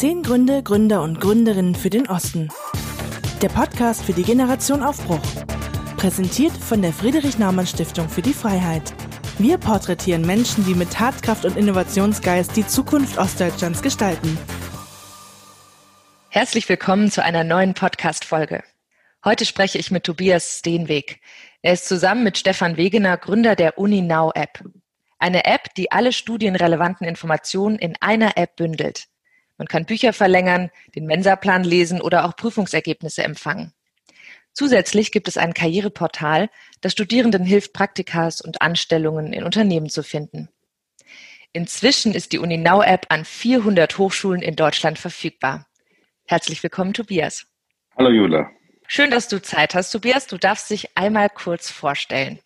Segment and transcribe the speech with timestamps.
[0.00, 2.48] Zehn Gründe, Gründer und Gründerinnen für den Osten.
[3.42, 5.20] Der Podcast für die Generation Aufbruch.
[5.98, 8.94] Präsentiert von der Friedrich-Naumann-Stiftung für die Freiheit.
[9.36, 14.38] Wir porträtieren Menschen, die mit Tatkraft und Innovationsgeist die Zukunft Ostdeutschlands gestalten.
[16.30, 18.64] Herzlich willkommen zu einer neuen Podcast-Folge.
[19.22, 21.20] Heute spreche ich mit Tobias Steenweg.
[21.60, 24.64] Er ist zusammen mit Stefan Wegener Gründer der UniNow-App.
[25.18, 29.09] Eine App, die alle studienrelevanten Informationen in einer App bündelt.
[29.60, 33.74] Man kann Bücher verlängern, den Mensaplan lesen oder auch Prüfungsergebnisse empfangen.
[34.54, 36.48] Zusätzlich gibt es ein Karriereportal,
[36.80, 40.48] das Studierenden hilft, Praktikas und Anstellungen in Unternehmen zu finden.
[41.52, 45.66] Inzwischen ist die UniNow-App an 400 Hochschulen in Deutschland verfügbar.
[46.26, 47.46] Herzlich willkommen, Tobias.
[47.98, 48.50] Hallo, Jula.
[48.86, 50.26] Schön, dass du Zeit hast, Tobias.
[50.26, 52.40] Du darfst dich einmal kurz vorstellen.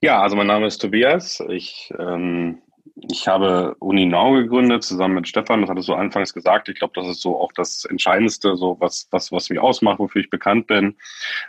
[0.00, 1.40] Ja, also mein Name ist Tobias.
[1.48, 2.60] Ich ähm,
[2.94, 6.68] ich habe UniNow gegründet, zusammen mit Stefan, das hattest du anfangs gesagt.
[6.68, 10.20] Ich glaube, das ist so auch das Entscheidendste, so was, was, was mich ausmacht, wofür
[10.20, 10.96] ich bekannt bin.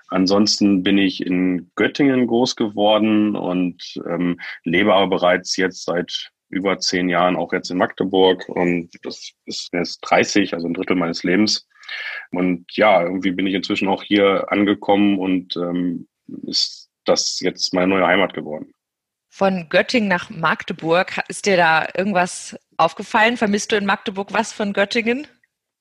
[0.07, 6.79] Ansonsten bin ich in Göttingen groß geworden und ähm, lebe aber bereits jetzt seit über
[6.79, 11.23] zehn Jahren auch jetzt in Magdeburg und das ist jetzt 30, also ein Drittel meines
[11.23, 11.67] Lebens.
[12.31, 16.07] Und ja, irgendwie bin ich inzwischen auch hier angekommen und ähm,
[16.43, 18.73] ist das jetzt meine neue Heimat geworden
[19.33, 21.19] von Göttingen nach Magdeburg.
[21.27, 23.35] Ist dir da irgendwas aufgefallen?
[23.35, 25.25] Vermisst du in Magdeburg was von Göttingen?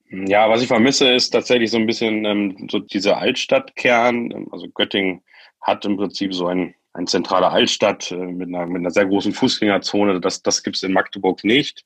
[0.09, 4.49] Ja, was ich vermisse, ist tatsächlich so ein bisschen ähm, so dieser Altstadtkern.
[4.51, 5.21] Also Göttingen
[5.61, 9.35] hat im Prinzip so ein, ein zentrale Altstadt äh, mit, einer, mit einer sehr großen
[9.35, 10.19] Fußgängerzone.
[10.23, 11.85] Das, das gibt's in Magdeburg nicht.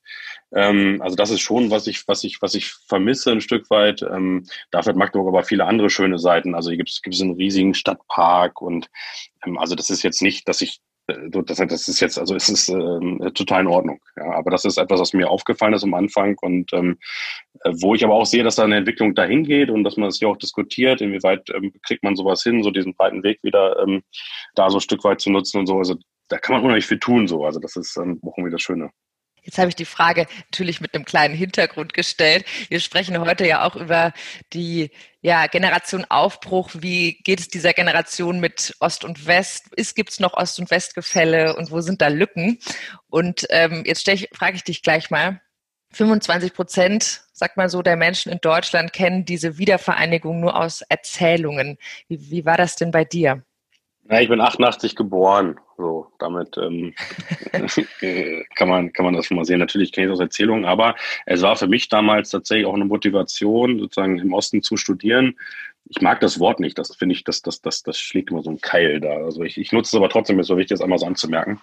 [0.53, 4.03] Ähm, also das ist schon, was ich, was ich, was ich vermisse ein Stück weit.
[4.03, 6.55] Ähm, dafür hat Magdeburg aber viele andere schöne Seiten.
[6.55, 8.89] Also hier gibt's gibt's einen riesigen Stadtpark und
[9.45, 12.69] ähm, also das ist jetzt nicht, dass ich das, das ist jetzt, also es ist
[12.69, 13.99] ähm, total in Ordnung.
[14.17, 16.97] Ja, aber das ist etwas, was mir aufgefallen ist am Anfang und ähm,
[17.63, 20.09] äh, wo ich aber auch sehe, dass da eine Entwicklung dahin geht und dass man
[20.09, 23.79] das hier auch diskutiert, inwieweit ähm, kriegt man sowas hin, so diesen breiten Weg wieder
[23.79, 24.03] ähm,
[24.55, 25.77] da so ein Stück weit zu nutzen und so.
[25.77, 25.95] Also
[26.27, 27.45] da kann man unheimlich viel tun, so.
[27.45, 28.89] Also das ist ähm, auch irgendwie das Schöne.
[29.47, 32.45] Jetzt habe ich die Frage natürlich mit einem kleinen Hintergrund gestellt.
[32.67, 34.11] Wir sprechen heute ja auch über
[34.51, 34.91] die
[35.21, 36.71] ja, Generation Aufbruch.
[36.73, 39.69] Wie geht es dieser Generation mit Ost und West?
[39.95, 42.59] Gibt es noch Ost- und Westgefälle und wo sind da Lücken?
[43.09, 45.39] Und ähm, jetzt ich, frage ich dich gleich mal.
[45.93, 51.77] 25 Prozent, sagt man so, der Menschen in Deutschland kennen diese Wiedervereinigung nur aus Erzählungen.
[52.09, 53.46] Wie, wie war das denn bei dir?
[54.09, 55.59] Ja, ich bin 88 geboren.
[55.77, 56.93] So, damit ähm,
[58.55, 59.59] kann man kann man das schon mal sehen.
[59.59, 60.95] Natürlich kenne ich das aus Erzählungen, aber
[61.25, 65.37] es war für mich damals tatsächlich auch eine Motivation, sozusagen im Osten zu studieren.
[65.89, 66.77] Ich mag das Wort nicht.
[66.77, 69.09] Das finde ich, das, das, das, das schlägt immer so ein Keil da.
[69.09, 71.61] Also ich, ich nutze es aber trotzdem, ist so wichtig, das einmal so anzumerken,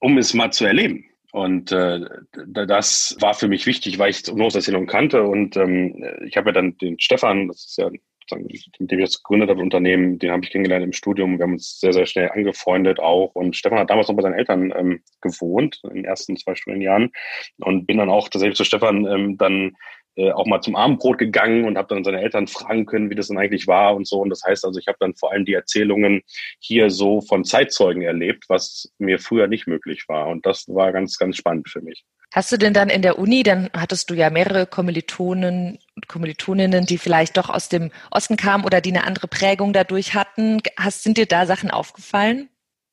[0.00, 1.04] um es mal zu erleben.
[1.32, 2.00] Und äh,
[2.46, 4.22] das war für mich wichtig, weil ich
[4.54, 5.24] Erzählung kannte.
[5.24, 7.90] Und ähm, ich habe ja dann den Stefan, das ist ja
[8.30, 11.38] dem ich jetzt gegründet habe, Unternehmen, den habe ich kennengelernt im Studium.
[11.38, 13.34] Wir haben uns sehr, sehr schnell angefreundet auch.
[13.34, 17.10] Und Stefan hat damals noch bei seinen Eltern ähm, gewohnt, in den ersten zwei Studienjahren.
[17.58, 19.76] Und bin dann auch tatsächlich zu Stefan ähm, dann
[20.16, 23.28] äh, auch mal zum Abendbrot gegangen und habe dann seine Eltern fragen können, wie das
[23.28, 24.20] denn eigentlich war und so.
[24.20, 26.22] Und das heißt also, ich habe dann vor allem die Erzählungen
[26.60, 30.28] hier so von Zeitzeugen erlebt, was mir früher nicht möglich war.
[30.28, 32.04] Und das war ganz, ganz spannend für mich.
[32.34, 36.84] Hast du denn dann in der Uni, dann hattest du ja mehrere Kommilitonen und Kommilitoninnen,
[36.84, 40.60] die vielleicht doch aus dem Osten kamen oder die eine andere Prägung dadurch hatten.
[40.76, 42.48] Hast, sind dir da Sachen aufgefallen?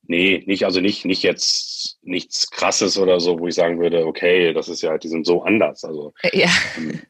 [0.06, 4.52] Nee, nicht, also nicht, nicht jetzt nichts krasses oder so, wo ich sagen würde, okay,
[4.52, 5.82] das ist ja, die sind so anders.
[5.82, 6.48] Also äh, ja.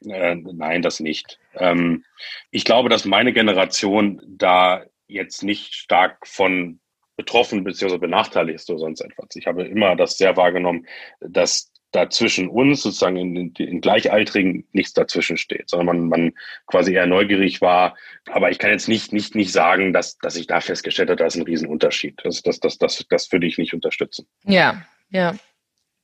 [0.07, 1.39] äh, nein, das nicht.
[1.55, 2.03] Ähm,
[2.51, 6.81] ich glaube, dass meine Generation da jetzt nicht stark von
[7.17, 7.99] betroffen bzw.
[7.99, 9.37] benachteiligt ist oder sonst etwas.
[9.37, 10.87] Ich habe immer das sehr wahrgenommen,
[11.21, 16.33] dass da zwischen uns sozusagen in, in Gleichaltrigen nichts dazwischen steht, sondern man, man
[16.67, 17.95] quasi eher neugierig war.
[18.31, 21.27] Aber ich kann jetzt nicht, nicht, nicht sagen, dass, dass ich da festgestellt habe, da
[21.27, 22.21] ist ein Riesenunterschied.
[22.25, 24.27] Das, das, das, das, das würde ich nicht unterstützen.
[24.45, 25.35] Ja, ja.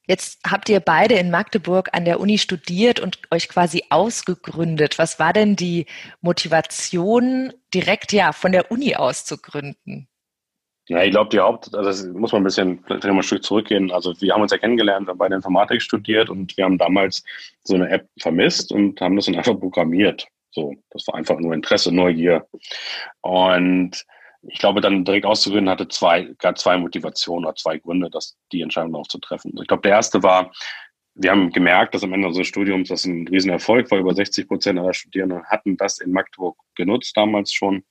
[0.06, 4.98] Jetzt habt ihr beide in Magdeburg an der Uni studiert und euch quasi ausgegründet.
[4.98, 5.84] Was war denn die
[6.22, 10.08] Motivation, direkt ja von der Uni aus zu gründen?
[10.88, 13.44] Ja, ich glaube, die Haupt, also das muss man ein bisschen, vielleicht mal ein Stück
[13.44, 13.90] zurückgehen.
[13.90, 17.22] Also wir haben uns ja kennengelernt, wir haben beide Informatik studiert und wir haben damals
[17.62, 20.26] so eine App vermisst und haben das dann einfach programmiert.
[20.50, 22.46] So, das war einfach nur Interesse, Neugier.
[23.20, 24.02] Und
[24.42, 28.62] ich glaube, dann direkt auszugründen hatte zwei, gar zwei Motivationen oder zwei Gründe, das, die
[28.62, 29.52] Entscheidung auch zu treffen.
[29.60, 30.52] Ich glaube, der erste war,
[31.18, 33.98] wir haben gemerkt, dass am Ende unseres Studiums das ein Riesenerfolg war.
[33.98, 37.84] Über 60 Prozent aller Studierenden hatten das in Magdeburg genutzt damals schon.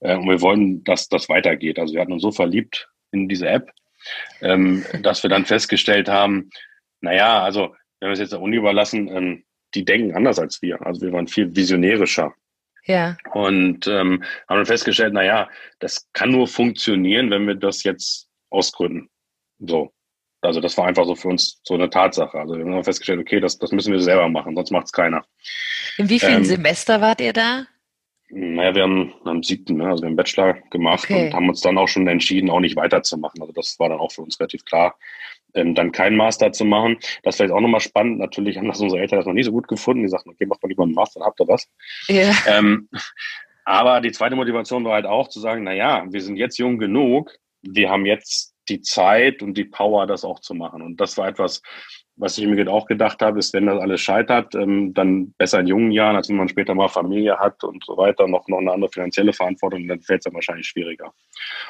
[0.00, 1.78] Äh, und wir wollen, dass das weitergeht.
[1.78, 3.70] Also wir hatten uns so verliebt in diese App,
[4.40, 6.50] ähm, dass wir dann festgestellt haben,
[7.00, 9.44] naja, also wenn wir es jetzt der Uni überlassen, ähm,
[9.74, 10.84] die denken anders als wir.
[10.86, 12.32] Also wir waren viel visionärischer.
[12.84, 13.16] Ja.
[13.32, 18.28] Und ähm, haben dann festgestellt, na ja, das kann nur funktionieren, wenn wir das jetzt
[18.50, 19.10] ausgründen.
[19.58, 19.92] So.
[20.40, 22.38] Also das war einfach so für uns so eine Tatsache.
[22.38, 25.24] Also wir haben festgestellt, okay, das, das müssen wir selber machen, sonst macht es keiner.
[25.96, 27.66] In wie vielen ähm, Semester wart ihr da?
[28.30, 31.26] Naja, wir haben am siebten, ne, also wir haben Bachelor gemacht okay.
[31.26, 33.40] und haben uns dann auch schon entschieden, auch nicht weiterzumachen.
[33.40, 34.96] Also das war dann auch für uns relativ klar,
[35.54, 36.98] ähm, dann keinen Master zu machen.
[37.22, 38.18] Das ist vielleicht auch nochmal spannend.
[38.18, 40.02] Natürlich haben das unsere Eltern das noch nie so gut gefunden.
[40.02, 41.66] Die sagten, okay, macht mal lieber einen Master, dann habt ihr was.
[42.08, 42.32] Ja.
[42.46, 42.90] Ähm,
[43.64, 46.78] aber die zweite Motivation war halt auch zu sagen, na ja, wir sind jetzt jung
[46.78, 47.32] genug,
[47.62, 50.82] wir haben jetzt die Zeit und die Power, das auch zu machen.
[50.82, 51.62] Und das war etwas,
[52.18, 55.68] was ich mir auch gedacht habe, ist, wenn das alles scheitert, ähm, dann besser in
[55.68, 58.72] jungen Jahren, als wenn man später mal Familie hat und so weiter, noch, noch eine
[58.72, 61.12] andere finanzielle Verantwortung, dann fällt es dann wahrscheinlich schwieriger.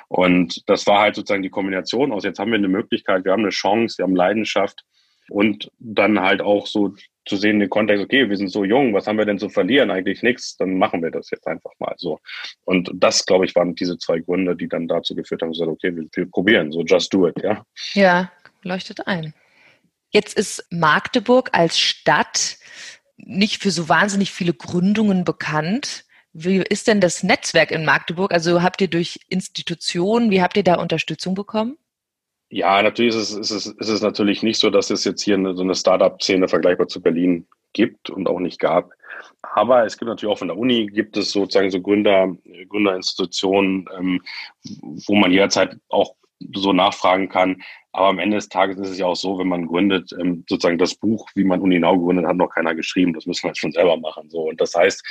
[0.09, 3.43] Und das war halt sozusagen die Kombination aus, jetzt haben wir eine Möglichkeit, wir haben
[3.43, 4.85] eine Chance, wir haben Leidenschaft
[5.29, 6.95] und dann halt auch so
[7.29, 9.91] zu sehen, den Kontext, okay, wir sind so jung, was haben wir denn zu verlieren?
[9.91, 12.19] Eigentlich nichts, dann machen wir das jetzt einfach mal so.
[12.65, 15.95] Und das, glaube ich, waren diese zwei Gründe, die dann dazu geführt haben, gesagt, okay,
[15.95, 17.65] wir, wir probieren, so just do it, ja.
[17.95, 18.33] Ja,
[18.63, 19.35] leuchtet ein.
[20.11, 22.59] Jetzt ist Magdeburg als Stadt
[23.17, 26.05] nicht für so wahnsinnig viele Gründungen bekannt.
[26.33, 28.33] Wie ist denn das Netzwerk in Magdeburg?
[28.33, 31.77] Also habt ihr durch Institutionen, wie habt ihr da Unterstützung bekommen?
[32.51, 35.35] Ja, natürlich ist es, ist es, ist es natürlich nicht so, dass es jetzt hier
[35.35, 38.91] eine, so eine Startup-Szene vergleichbar zu Berlin gibt und auch nicht gab.
[39.43, 42.35] Aber es gibt natürlich auch von der Uni gibt es sozusagen so Gründer,
[42.69, 44.23] Gründerinstitutionen, ähm,
[45.07, 46.15] wo man jederzeit auch
[46.55, 47.63] so nachfragen kann.
[47.93, 50.79] Aber am Ende des Tages ist es ja auch so, wenn man gründet, ähm, sozusagen
[50.79, 53.13] das Buch, wie man Uninau gegründet hat, noch keiner geschrieben.
[53.13, 54.31] Das müssen wir jetzt schon selber machen.
[54.31, 54.49] So.
[54.49, 55.05] Und das heißt,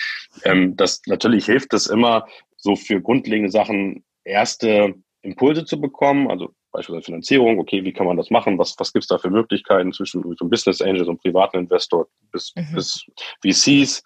[0.45, 2.25] ähm, das natürlich hilft es immer,
[2.55, 8.17] so für grundlegende Sachen erste Impulse zu bekommen, also beispielsweise Finanzierung, okay, wie kann man
[8.17, 11.11] das machen, was, was gibt es da für Möglichkeiten zwischen so einem Business Angel, so
[11.11, 12.75] einem privaten Investor bis, mhm.
[12.75, 13.03] bis
[13.43, 14.03] VCs,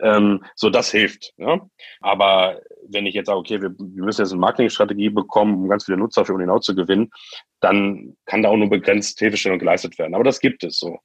[0.00, 1.32] ähm, so das hilft.
[1.38, 1.60] Ja?
[2.00, 5.86] Aber wenn ich jetzt sage, okay, wir, wir müssen jetzt eine Marketingstrategie bekommen, um ganz
[5.86, 7.10] viele Nutzer für Uninau zu gewinnen,
[7.58, 10.14] dann kann da auch nur begrenzt Hilfestellung geleistet werden.
[10.14, 10.98] Aber das gibt es so.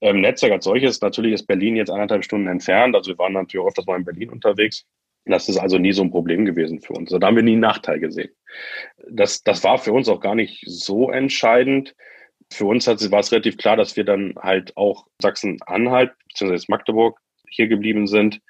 [0.00, 3.64] Ähm, Netzwerk als solches, natürlich ist Berlin jetzt anderthalb Stunden entfernt, also wir waren natürlich
[3.64, 4.84] auch öfters mal in Berlin unterwegs.
[5.24, 7.10] Das ist also nie so ein Problem gewesen für uns.
[7.10, 8.32] Da haben wir nie einen Nachteil gesehen.
[9.08, 11.94] Das, das war für uns auch gar nicht so entscheidend.
[12.52, 16.64] Für uns hat, war es relativ klar, dass wir dann halt auch Sachsen-Anhalt bzw.
[16.68, 18.40] Magdeburg hier geblieben sind,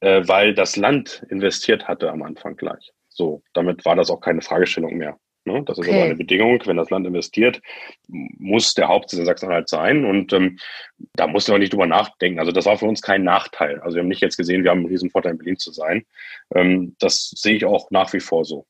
[0.00, 2.92] äh, weil das Land investiert hatte am Anfang gleich.
[3.08, 5.18] So, damit war das auch keine Fragestellung mehr.
[5.44, 5.62] Ne?
[5.64, 5.94] Das ist okay.
[5.94, 6.60] aber eine Bedingung.
[6.64, 7.60] Wenn das Land investiert,
[8.08, 10.04] muss der Hauptsitz in Sachsen-Anhalt sein.
[10.04, 10.58] Und ähm,
[11.14, 12.38] da mussten wir nicht drüber nachdenken.
[12.38, 13.80] Also das war für uns kein Nachteil.
[13.80, 16.04] Also wir haben nicht jetzt gesehen, wir haben einen riesen Vorteil in Berlin zu sein.
[16.54, 18.66] Ähm, das sehe ich auch nach wie vor so.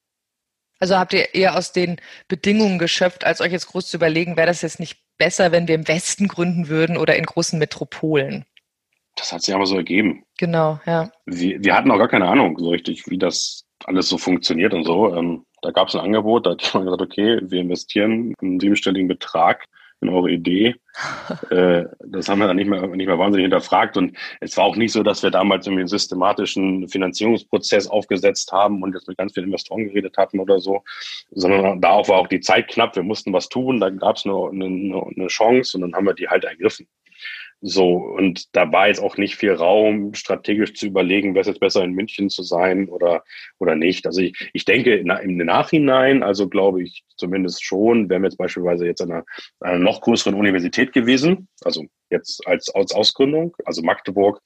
[0.79, 4.47] Also habt ihr eher aus den Bedingungen geschöpft, als euch jetzt groß zu überlegen, wäre
[4.47, 8.47] das jetzt nicht besser, wenn wir im Westen gründen würden oder in großen Metropolen?
[9.17, 10.25] Das hat sich aber so ergeben.
[10.39, 11.13] Genau, ja.
[11.27, 14.85] Wir, wir hatten auch gar keine Ahnung so richtig, wie das alles so funktioniert und
[14.85, 15.15] so.
[15.15, 19.09] Ähm, da gab es ein Angebot, da hat man gesagt, okay, wir investieren einen siebenstelligen
[19.09, 19.67] Betrag
[20.03, 20.77] in eure Idee.
[21.51, 23.97] äh, das haben wir dann nicht mehr, nicht mehr wahnsinnig hinterfragt.
[23.97, 28.83] Und es war auch nicht so, dass wir damals irgendwie einen systematischen Finanzierungsprozess aufgesetzt haben
[28.83, 30.83] und jetzt mit ganz vielen Investoren geredet hatten oder so,
[31.33, 32.97] sondern da auch war auch die Zeit knapp.
[32.97, 36.15] Wir mussten was tun, da gab es eine, eine, eine Chance und dann haben wir
[36.15, 36.87] die halt ergriffen.
[37.63, 41.61] So, und da war jetzt auch nicht viel Raum, strategisch zu überlegen, wäre es jetzt
[41.61, 43.23] besser in München zu sein oder,
[43.59, 44.07] oder nicht.
[44.07, 48.87] Also ich, ich denke im Nachhinein, also glaube ich zumindest schon, wären wir jetzt beispielsweise
[48.87, 49.25] jetzt an einer,
[49.61, 54.41] einer noch größeren Universität gewesen, also jetzt als, als Ausgründung, also Magdeburg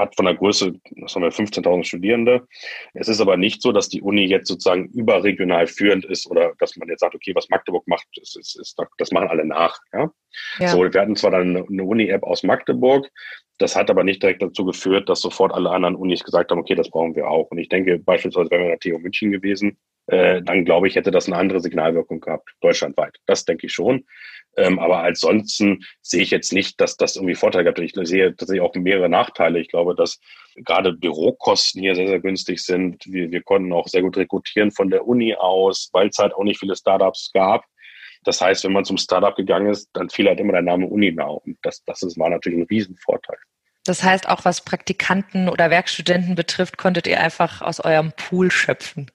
[0.00, 2.46] hat von der Größe, das haben wir 15.000 Studierende.
[2.94, 6.76] Es ist aber nicht so, dass die Uni jetzt sozusagen überregional führend ist oder dass
[6.76, 9.78] man jetzt sagt, okay, was Magdeburg macht, ist, ist, ist, das machen alle nach.
[9.92, 10.10] Ja?
[10.58, 10.68] ja.
[10.68, 13.08] So, wir hatten zwar dann eine Uni-App aus Magdeburg,
[13.58, 16.74] das hat aber nicht direkt dazu geführt, dass sofort alle anderen Unis gesagt haben, okay,
[16.74, 17.50] das brauchen wir auch.
[17.50, 19.76] Und ich denke, beispielsweise, wenn wir in der TU München gewesen,
[20.10, 23.16] äh, dann glaube ich, hätte das eine andere Signalwirkung gehabt, deutschlandweit.
[23.26, 24.04] Das denke ich schon.
[24.56, 27.78] Ähm, aber ansonsten sehe ich jetzt nicht, dass das irgendwie Vorteile gibt.
[27.78, 29.60] Ich sehe tatsächlich auch mehrere Nachteile.
[29.60, 30.18] Ich glaube, dass
[30.56, 33.04] gerade Bürokosten hier sehr, sehr günstig sind.
[33.06, 36.44] Wir, wir konnten auch sehr gut rekrutieren von der Uni aus, weil es halt auch
[36.44, 37.64] nicht viele Startups gab.
[38.24, 41.08] Das heißt, wenn man zum Startup gegangen ist, dann fiel halt immer der Name Uni
[41.08, 41.42] Uninau.
[41.46, 43.38] Und das, das war natürlich ein Riesenvorteil.
[43.84, 49.10] Das heißt, auch was Praktikanten oder Werkstudenten betrifft, konntet ihr einfach aus eurem Pool schöpfen.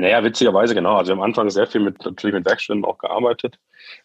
[0.00, 0.96] Naja, witzigerweise, genau.
[0.96, 3.58] Also wir haben am Anfang sehr viel mit, natürlich mit Werkstätten auch gearbeitet.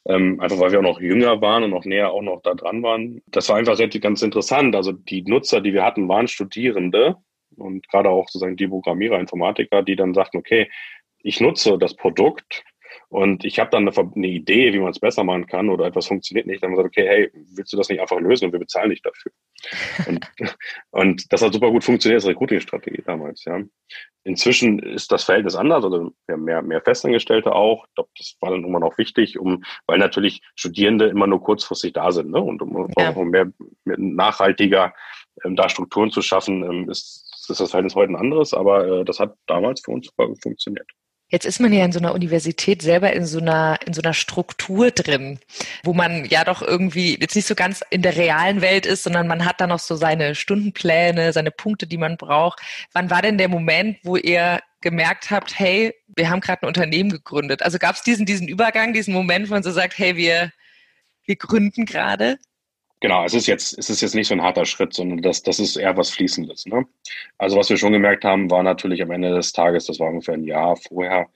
[0.05, 2.81] Ähm, einfach weil wir auch noch jünger waren und noch näher auch noch da dran
[2.81, 3.21] waren.
[3.27, 4.75] Das war einfach relativ ganz interessant.
[4.75, 7.17] Also die Nutzer, die wir hatten, waren Studierende
[7.57, 10.69] und gerade auch sozusagen die Programmierer, Informatiker, die dann sagten, okay,
[11.23, 12.63] ich nutze das Produkt
[13.11, 16.07] und ich habe dann eine, eine, Idee, wie man es besser machen kann oder etwas
[16.07, 16.63] funktioniert nicht.
[16.63, 18.89] Dann haben wir gesagt, okay, hey, willst du das nicht einfach lösen und wir bezahlen
[18.89, 19.33] dich dafür.
[20.07, 20.31] Und,
[20.91, 23.59] und das hat super gut funktioniert als Recruiting-Strategie damals, ja.
[24.23, 27.85] Inzwischen ist das Verhältnis anders, also wir haben mehr, mehr Festangestellte auch.
[27.85, 31.91] Ich glaube, das war dann immer noch wichtig, um, weil natürlich Studierende immer nur kurzfristig
[31.91, 32.39] da sind, ne?
[32.39, 33.09] Und um, ja.
[33.09, 33.51] um mehr,
[33.83, 34.93] mehr nachhaltiger
[35.43, 39.03] ähm, da Strukturen zu schaffen, ähm, ist, ist das Verhältnis heute ein anderes, aber äh,
[39.03, 40.87] das hat damals für uns super gut funktioniert.
[41.31, 44.13] Jetzt ist man ja in so einer Universität selber in so einer, in so einer
[44.13, 45.39] Struktur drin,
[45.83, 49.27] wo man ja doch irgendwie jetzt nicht so ganz in der realen Welt ist, sondern
[49.27, 52.59] man hat da noch so seine Stundenpläne, seine Punkte, die man braucht.
[52.91, 57.09] Wann war denn der Moment, wo ihr gemerkt habt, hey, wir haben gerade ein Unternehmen
[57.11, 57.63] gegründet?
[57.63, 60.51] Also gab es diesen, diesen Übergang, diesen Moment, wo man so sagt, hey, wir,
[61.25, 62.39] wir gründen gerade?
[63.01, 65.59] Genau, es ist jetzt, es ist jetzt nicht so ein harter Schritt, sondern das, das
[65.59, 66.67] ist eher was Fließendes.
[66.67, 66.85] Ne?
[67.39, 70.35] Also was wir schon gemerkt haben, war natürlich am Ende des Tages, das war ungefähr
[70.35, 71.27] ein Jahr vorher,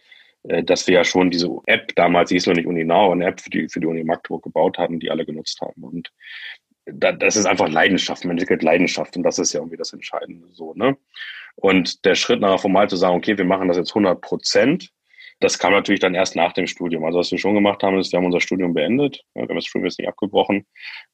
[0.43, 3.50] äh, dass wir ja schon diese App, damals hieß noch nicht Uninau, eine App für
[3.50, 5.84] die, für die Uni Magdeburg gebaut hatten, die alle genutzt haben.
[5.84, 6.12] Und
[6.86, 10.48] da, das ist einfach Leidenschaft, man entwickelt Leidenschaft und das ist ja irgendwie das Entscheidende
[10.51, 10.75] so.
[10.75, 10.95] Ne?
[11.55, 14.91] Und der Schritt nachher formal zu sagen, okay, wir machen das jetzt 100 Prozent,
[15.39, 17.04] das kam natürlich dann erst nach dem Studium.
[17.04, 19.22] Also was wir schon gemacht haben, ist, wir haben unser Studium beendet.
[19.34, 20.65] Wir haben das Studium jetzt nicht abgebrochen.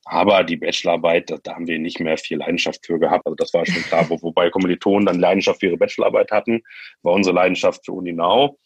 [0.05, 3.25] Aber die Bachelorarbeit, da, da haben wir nicht mehr viel Leidenschaft für gehabt.
[3.25, 4.07] Also das war schon klar.
[4.09, 6.61] Wo, wobei Kommilitonen dann Leidenschaft für ihre Bachelorarbeit hatten,
[7.01, 8.59] war unsere Leidenschaft für Uninau.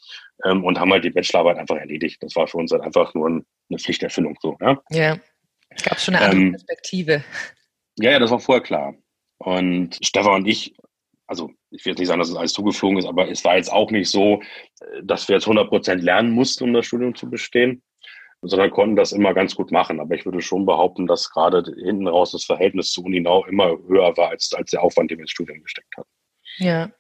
[0.44, 2.22] Ähm, und haben halt die Bachelorarbeit einfach erledigt.
[2.22, 4.58] Das war für uns halt einfach nur ein, eine Pflichterfüllung so.
[4.60, 5.18] Ja, ja.
[5.70, 7.24] es gab schon eine andere ähm, Perspektive.
[7.98, 8.94] Ja, ja, das war vorher klar.
[9.38, 10.76] Und Stefan und ich
[11.28, 13.72] also ich will jetzt nicht sagen, dass es alles zugeflogen ist, aber es war jetzt
[13.72, 14.41] auch nicht so,
[14.82, 17.84] äh, dass wir jetzt 100 Prozent lernen mussten, um das Studium zu bestehen,
[18.41, 20.00] sondern konnten das immer ganz gut machen.
[20.00, 24.15] Aber ich würde schon behaupten, dass gerade hinten raus das Verhältnis zu Uninau immer höher
[24.17, 26.10] war als, als der Aufwand, den wir ins Studium gesteckt haben.
[26.58, 26.91] Ja.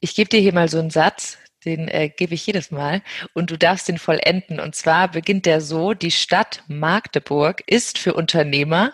[0.00, 3.02] Ich gebe dir hier mal so einen Satz, den äh, gebe ich jedes Mal
[3.32, 4.60] und du darfst den vollenden.
[4.60, 8.92] Und zwar beginnt der so, die Stadt Magdeburg ist für Unternehmer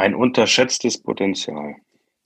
[0.00, 1.76] ein unterschätztes Potenzial.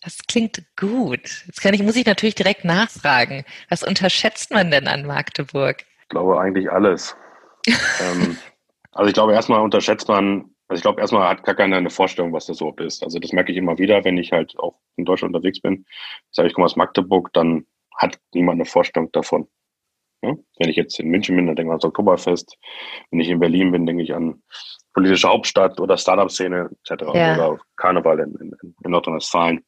[0.04, 1.44] Das klingt gut.
[1.46, 3.44] Jetzt kann ich, muss ich natürlich direkt nachfragen.
[3.70, 5.84] Was unterschätzt man denn an Magdeburg?
[6.02, 7.16] Ich glaube eigentlich alles.
[7.66, 8.36] ähm,
[8.92, 12.34] also ich glaube erstmal unterschätzt man, also ich glaube erstmal hat gar keiner eine Vorstellung,
[12.34, 13.02] was das überhaupt ist.
[13.02, 15.86] Also das merke ich immer wieder, wenn ich halt auch in Deutschland unterwegs bin.
[16.30, 19.48] Sage ich komme aus Magdeburg, dann hat niemand eine Vorstellung davon.
[20.22, 20.34] Ja?
[20.58, 22.58] Wenn ich jetzt in München bin, dann denke ich ans Oktoberfest.
[23.10, 24.42] Wenn ich in Berlin bin, denke ich an
[24.94, 27.04] politische Hauptstadt oder Startup-Szene etc.
[27.14, 27.34] Ja.
[27.34, 29.62] oder Karneval in, in, in Nordrhein-Westfalen.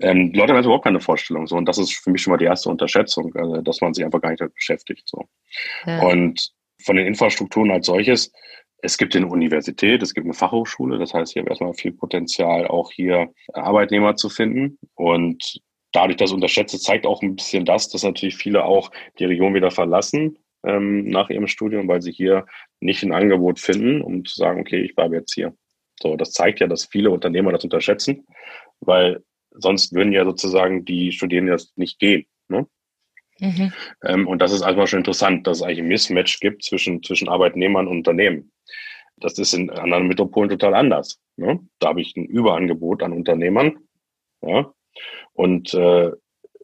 [0.00, 1.46] Ähm, die Leute haben überhaupt keine Vorstellung.
[1.46, 1.56] So.
[1.56, 4.20] Und das ist für mich schon mal die erste Unterschätzung, also, dass man sich einfach
[4.20, 5.02] gar nicht damit beschäftigt.
[5.06, 5.24] So.
[5.86, 6.02] Ja.
[6.02, 6.52] Und
[6.82, 8.32] von den Infrastrukturen als solches,
[8.78, 12.66] es gibt eine Universität, es gibt eine Fachhochschule, das heißt, hier habe erstmal viel Potenzial,
[12.66, 14.78] auch hier Arbeitnehmer zu finden.
[14.94, 15.60] Und
[15.92, 19.70] dadurch, dass unterschätze, zeigt auch ein bisschen das, dass natürlich viele auch die Region wieder
[19.70, 22.46] verlassen ähm, nach ihrem Studium, weil sie hier
[22.80, 25.54] nicht ein Angebot finden, um zu sagen, okay, ich bleibe jetzt hier.
[26.00, 28.26] So, das zeigt ja, dass viele Unternehmer das unterschätzen,
[28.80, 32.26] weil sonst würden ja sozusagen die Studierenden das nicht gehen.
[32.48, 32.66] Ne?
[33.38, 33.72] Mhm.
[34.04, 37.28] Ähm, und das ist einfach schon interessant, dass es eigentlich ein Mismatch gibt zwischen, zwischen
[37.28, 38.52] Arbeitnehmern und Unternehmen.
[39.16, 41.20] Das ist in anderen Metropolen total anders.
[41.36, 41.60] Ne?
[41.78, 43.78] Da habe ich ein Überangebot an Unternehmern.
[44.42, 44.72] Ja?
[45.32, 46.10] Und äh,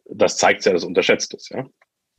[0.05, 1.49] das zeigt ja, dass unterschätzt ist.
[1.49, 1.65] Ja?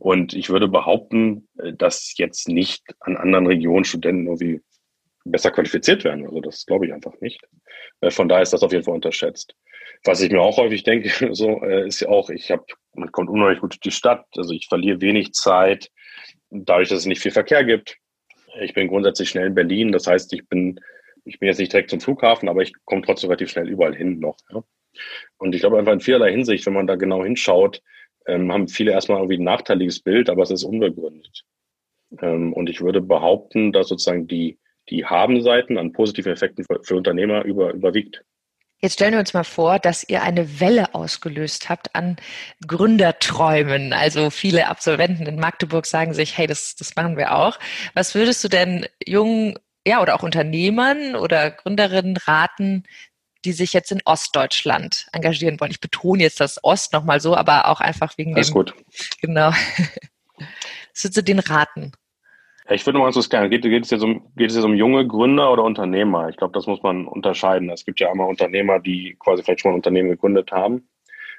[0.01, 4.63] Und ich würde behaupten, äh, dass jetzt nicht an anderen Regionen Studenten irgendwie
[5.27, 6.25] besser qualifiziert werden.
[6.25, 7.43] Also das glaube ich einfach nicht.
[8.01, 9.55] Äh, von daher ist das auf jeden Fall unterschätzt.
[10.05, 12.65] Was ich mir auch häufig denke, so äh, ist ja auch, ich habe,
[12.95, 15.91] man kommt unheimlich gut durch die Stadt, also ich verliere wenig Zeit,
[16.49, 17.99] dadurch, dass es nicht viel Verkehr gibt.
[18.63, 20.81] Ich bin grundsätzlich schnell in Berlin, das heißt, ich bin,
[21.27, 24.19] ich bin jetzt nicht direkt zum Flughafen, aber ich komme trotzdem relativ schnell überall hin
[24.19, 24.39] noch.
[24.51, 24.65] Ja.
[25.37, 27.83] Und ich glaube einfach in vielerlei Hinsicht, wenn man da genau hinschaut,
[28.31, 31.45] ähm, haben viele erstmal irgendwie ein nachteiliges Bild, aber es ist unbegründet.
[32.21, 34.59] Ähm, und ich würde behaupten, dass sozusagen die,
[34.89, 38.25] die Haben-Seiten an positiven Effekten für, für Unternehmer über, überwiegt.
[38.83, 42.17] Jetzt stellen wir uns mal vor, dass ihr eine Welle ausgelöst habt an
[42.67, 43.93] Gründerträumen.
[43.93, 47.59] Also viele Absolventen in Magdeburg sagen sich, hey, das, das machen wir auch.
[47.93, 52.85] Was würdest du denn jungen, ja, oder auch Unternehmern oder Gründerinnen raten,
[53.45, 55.71] die sich jetzt in Ostdeutschland engagieren wollen?
[55.71, 58.55] Ich betone jetzt das Ost nochmal so, aber auch einfach wegen Alles dem.
[58.55, 58.75] gut.
[59.21, 59.51] Genau.
[60.93, 61.93] Was würdest du den raten?
[62.69, 65.07] Ich würde mal so klären, geht, geht, es jetzt um, geht es jetzt um junge
[65.07, 66.29] Gründer oder Unternehmer?
[66.29, 67.69] Ich glaube, das muss man unterscheiden.
[67.71, 70.89] Es gibt ja einmal Unternehmer, die quasi vielleicht schon mal ein Unternehmen gegründet haben.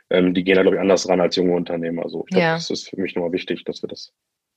[0.09, 2.03] Ähm, die gehen da, glaube ich, anders ran als junge Unternehmer.
[2.03, 2.53] Also ich glaube, ja.
[2.55, 4.11] das ist für mich nochmal wichtig, dass wir das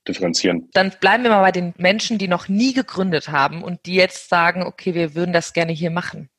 [0.05, 0.69] differenzieren.
[0.73, 4.27] Dann bleiben wir mal bei den Menschen, die noch nie gegründet haben und die jetzt
[4.29, 6.29] sagen, okay, wir würden das gerne hier machen.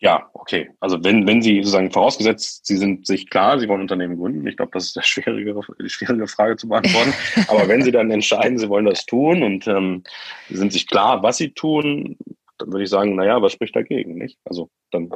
[0.00, 0.70] Ja, okay.
[0.78, 4.56] Also wenn, wenn Sie sozusagen vorausgesetzt, Sie sind sich klar, Sie wollen Unternehmen gründen, ich
[4.56, 7.12] glaube, das ist eine schwierige, die schwierige Frage zu beantworten.
[7.48, 10.04] Aber wenn Sie dann entscheiden, Sie wollen das tun und ähm,
[10.50, 12.16] sind sich klar, was Sie tun,
[12.58, 14.38] dann würde ich sagen, naja, was spricht dagegen, nicht?
[14.44, 15.10] Also dann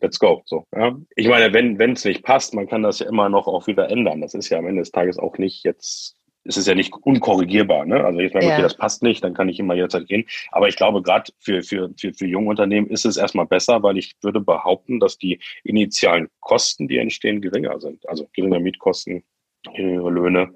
[0.00, 0.42] let's go.
[0.44, 0.96] So, ja.
[1.14, 4.20] Ich meine, wenn es nicht passt, man kann das ja immer noch auch wieder ändern.
[4.20, 6.16] Das ist ja am Ende des Tages auch nicht jetzt,
[6.46, 7.84] es ist ja nicht unkorrigierbar.
[7.84, 8.04] Ne?
[8.04, 8.52] Also ich meine, ja.
[8.54, 10.24] okay, das passt nicht, dann kann ich immer jederzeit gehen.
[10.50, 13.98] Aber ich glaube, gerade für, für, für, für junge Unternehmen ist es erstmal besser, weil
[13.98, 18.08] ich würde behaupten, dass die initialen Kosten, die entstehen, geringer sind.
[18.08, 19.24] Also geringer Mietkosten,
[19.74, 20.54] geringere Löhne,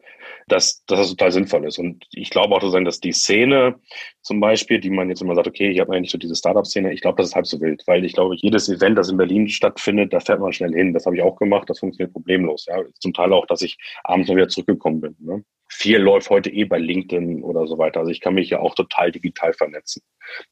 [0.48, 1.78] dass, dass das total sinnvoll ist.
[1.78, 3.78] Und ich glaube auch sozusagen, dass die Szene
[4.22, 7.00] zum Beispiel, die man jetzt immer sagt, okay, ich habe eigentlich so diese Startup-Szene, ich
[7.00, 10.12] glaube, das ist halb so wild, weil ich glaube, jedes Event, das in Berlin stattfindet,
[10.12, 10.92] da fährt man schnell hin.
[10.92, 12.66] Das habe ich auch gemacht, das funktioniert problemlos.
[12.68, 12.82] Ja.
[12.98, 15.16] Zum Teil auch, dass ich abends noch wieder zurückgekommen bin.
[15.18, 15.44] Ne?
[15.72, 18.00] Viel läuft heute eh bei LinkedIn oder so weiter.
[18.00, 20.02] Also ich kann mich ja auch total digital vernetzen.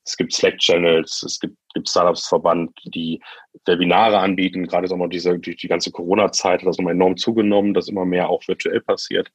[0.04, 3.20] Es gibt Slack-Channels, es gibt, gibt Startups-Verband, die
[3.66, 4.66] Webinare anbieten.
[4.66, 7.88] Gerade ist auch noch diese, die, die ganze Corona-Zeit hat das nochmal enorm zugenommen, dass
[7.88, 9.32] immer mehr auch virtuell passiert.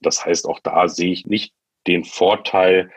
[0.00, 1.54] Das heißt, auch da sehe ich nicht
[1.86, 2.90] den Vorteil,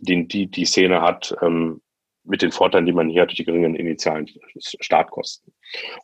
[0.00, 1.80] den die, die Szene hat, ähm,
[2.24, 4.26] mit den Vorteilen, die man hier hat durch die geringen initialen
[4.58, 5.54] Startkosten.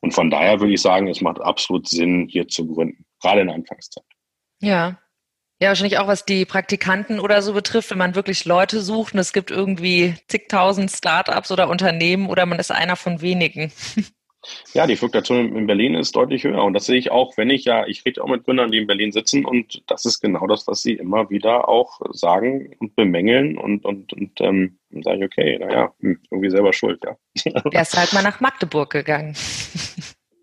[0.00, 3.48] Und von daher würde ich sagen, es macht absolut Sinn, hier zu gründen, gerade in
[3.48, 4.04] der Anfangszeit.
[4.60, 4.98] Ja,
[5.61, 9.20] ja, wahrscheinlich auch was die Praktikanten oder so betrifft, wenn man wirklich Leute sucht und
[9.20, 13.73] es gibt irgendwie zigtausend Startups oder Unternehmen oder man ist einer von wenigen.
[14.73, 16.62] Ja, die Fluktuation in Berlin ist deutlich höher.
[16.64, 18.87] Und das sehe ich auch, wenn ich ja, ich rede auch mit Gründern, die in
[18.87, 23.56] Berlin sitzen und das ist genau das, was sie immer wieder auch sagen und bemängeln
[23.56, 27.16] und, und, und ähm, dann sage ich, okay, naja, hm, irgendwie selber schuld, ja.
[27.70, 29.34] Wärst halt mal nach Magdeburg gegangen.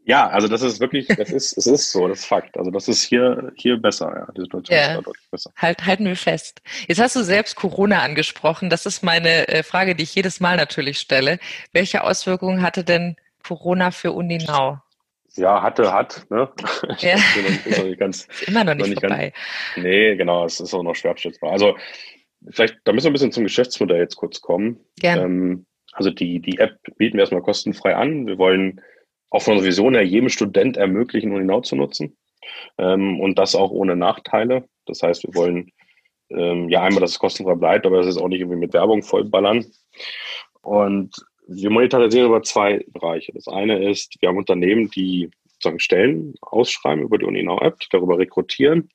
[0.03, 2.57] Ja, also das ist wirklich, das ist, es ist so, das ist Fakt.
[2.57, 4.31] Also das ist hier, hier besser, ja.
[4.35, 4.87] Die Situation ja.
[4.87, 5.51] ist da deutlich besser.
[5.55, 6.61] Halt, halten wir fest.
[6.87, 8.69] Jetzt hast du selbst Corona angesprochen.
[8.69, 11.39] Das ist meine äh, Frage, die ich jedes Mal natürlich stelle.
[11.71, 14.79] Welche Auswirkungen hatte denn Corona für Uninau?
[15.35, 16.49] Ja, hatte, hat, ne?
[16.99, 17.15] Ja.
[17.65, 19.33] ist, noch ganz, ist immer noch nicht, noch nicht vorbei.
[19.75, 21.51] Ganz, nee, genau, es ist auch noch schwer abschätzbar.
[21.51, 21.77] Also
[22.49, 24.79] vielleicht, da müssen wir ein bisschen zum Geschäftsmodell jetzt kurz kommen.
[24.99, 25.21] Gerne.
[25.21, 28.27] Ähm, also die, die App bieten wir erstmal kostenfrei an.
[28.27, 28.81] Wir wollen
[29.31, 32.17] auch von Vision her jedem Student ermöglichen, Uninau zu nutzen.
[32.77, 34.65] Ähm, und das auch ohne Nachteile.
[34.85, 35.71] Das heißt, wir wollen
[36.29, 39.01] ähm, ja einmal, dass es kostenfrei bleibt, aber das ist auch nicht irgendwie mit Werbung
[39.03, 39.65] vollballern.
[40.61, 41.15] Und
[41.47, 43.31] wir monetarisieren über zwei Bereiche.
[43.33, 48.89] Das eine ist, wir haben Unternehmen, die sozusagen Stellen ausschreiben über die Uninau-App, darüber rekrutieren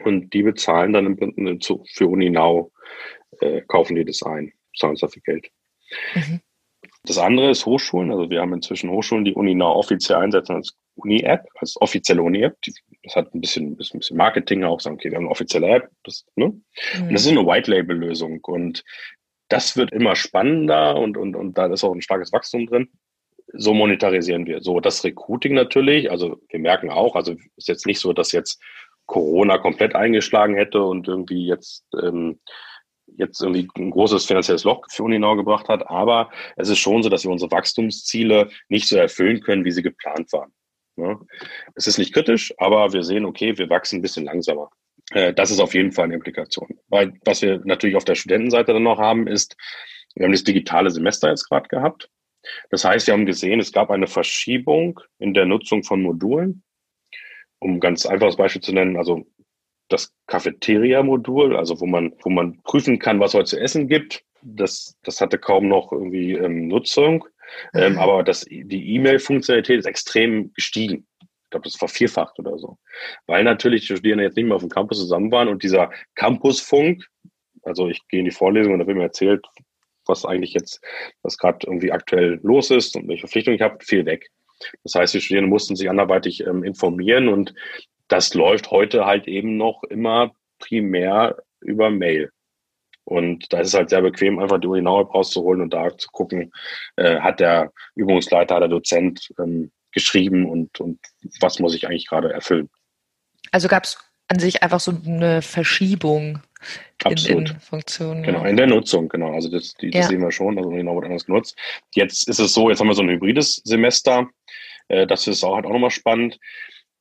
[0.00, 2.70] und die bezahlen dann für Uninau,
[3.40, 5.50] äh, kaufen die das ein, zahlen uns dafür Geld.
[6.14, 6.40] Mhm.
[7.06, 8.10] Das andere ist Hochschulen.
[8.10, 12.56] Also wir haben inzwischen Hochschulen, die Uninau offiziell einsetzen als Uni-App, als offizielle Uni-App.
[13.04, 15.88] Das hat ein bisschen, ein bisschen Marketing auch, sagen, okay, wir haben eine offizielle App.
[16.02, 16.46] Das, ne?
[16.48, 17.02] Mhm.
[17.02, 18.40] Und das ist eine White-Label-Lösung.
[18.44, 18.84] Und
[19.48, 22.88] das wird immer spannender und, und, und da ist auch ein starkes Wachstum drin.
[23.52, 24.60] So monetarisieren wir.
[24.60, 28.60] So, das Recruiting natürlich, also wir merken auch, also ist jetzt nicht so, dass jetzt
[29.06, 32.40] Corona komplett eingeschlagen hätte und irgendwie jetzt ähm,
[33.18, 35.88] jetzt irgendwie ein großes finanzielles Loch für Uninau gebracht hat.
[35.88, 39.82] Aber es ist schon so, dass wir unsere Wachstumsziele nicht so erfüllen können, wie sie
[39.82, 40.52] geplant waren.
[41.74, 44.70] Es ist nicht kritisch, aber wir sehen, okay, wir wachsen ein bisschen langsamer.
[45.12, 46.78] Äh, das ist auf jeden Fall eine Implikation.
[46.88, 49.56] Weil was wir natürlich auf der Studentenseite dann noch haben, ist,
[50.14, 52.08] wir haben das digitale Semester jetzt gerade gehabt.
[52.70, 56.62] Das heißt, wir haben gesehen, es gab eine Verschiebung in der Nutzung von Modulen.
[57.58, 59.26] Um ein ganz einfaches Beispiel zu nennen, also
[59.88, 64.24] das Cafeteria-Modul, also wo man, wo man prüfen kann, was heute zu essen gibt.
[64.42, 67.24] Das, das hatte kaum noch irgendwie ähm, Nutzung.
[67.74, 67.98] Ähm, mhm.
[67.98, 71.06] aber das, die E-Mail-Funktionalität ist extrem gestiegen.
[71.20, 72.76] Ich glaube, das ist vervierfacht oder so.
[73.26, 77.06] Weil natürlich die Studierenden jetzt nicht mehr auf dem Campus zusammen waren und dieser Campusfunk,
[77.62, 79.46] also ich gehe in die Vorlesung und da wird mir erzählt,
[80.06, 80.80] was eigentlich jetzt,
[81.22, 84.28] was gerade irgendwie aktuell los ist und welche Verpflichtungen ich habe, fiel weg.
[84.82, 87.54] Das heißt, die Studierenden mussten sich anderweitig ähm, informieren und
[88.08, 92.30] das läuft heute halt eben noch immer primär über Mail.
[93.04, 96.52] Und da ist es halt sehr bequem, einfach die Urinal rauszuholen und da zu gucken,
[96.96, 100.98] äh, hat der Übungsleiter, der Dozent ähm, geschrieben und, und
[101.40, 102.68] was muss ich eigentlich gerade erfüllen.
[103.52, 103.96] Also gab es
[104.28, 106.40] an sich einfach so eine Verschiebung
[107.04, 107.50] Absolut.
[107.50, 108.22] in, in Funktionen.
[108.24, 109.32] Genau, in der Nutzung, genau.
[109.32, 110.08] Also das, die, das ja.
[110.08, 111.56] sehen wir schon, also genau wird anders genutzt.
[111.94, 114.28] Jetzt ist es so, jetzt haben wir so ein hybrides Semester.
[114.88, 116.38] Äh, das ist auch halt auch nochmal spannend.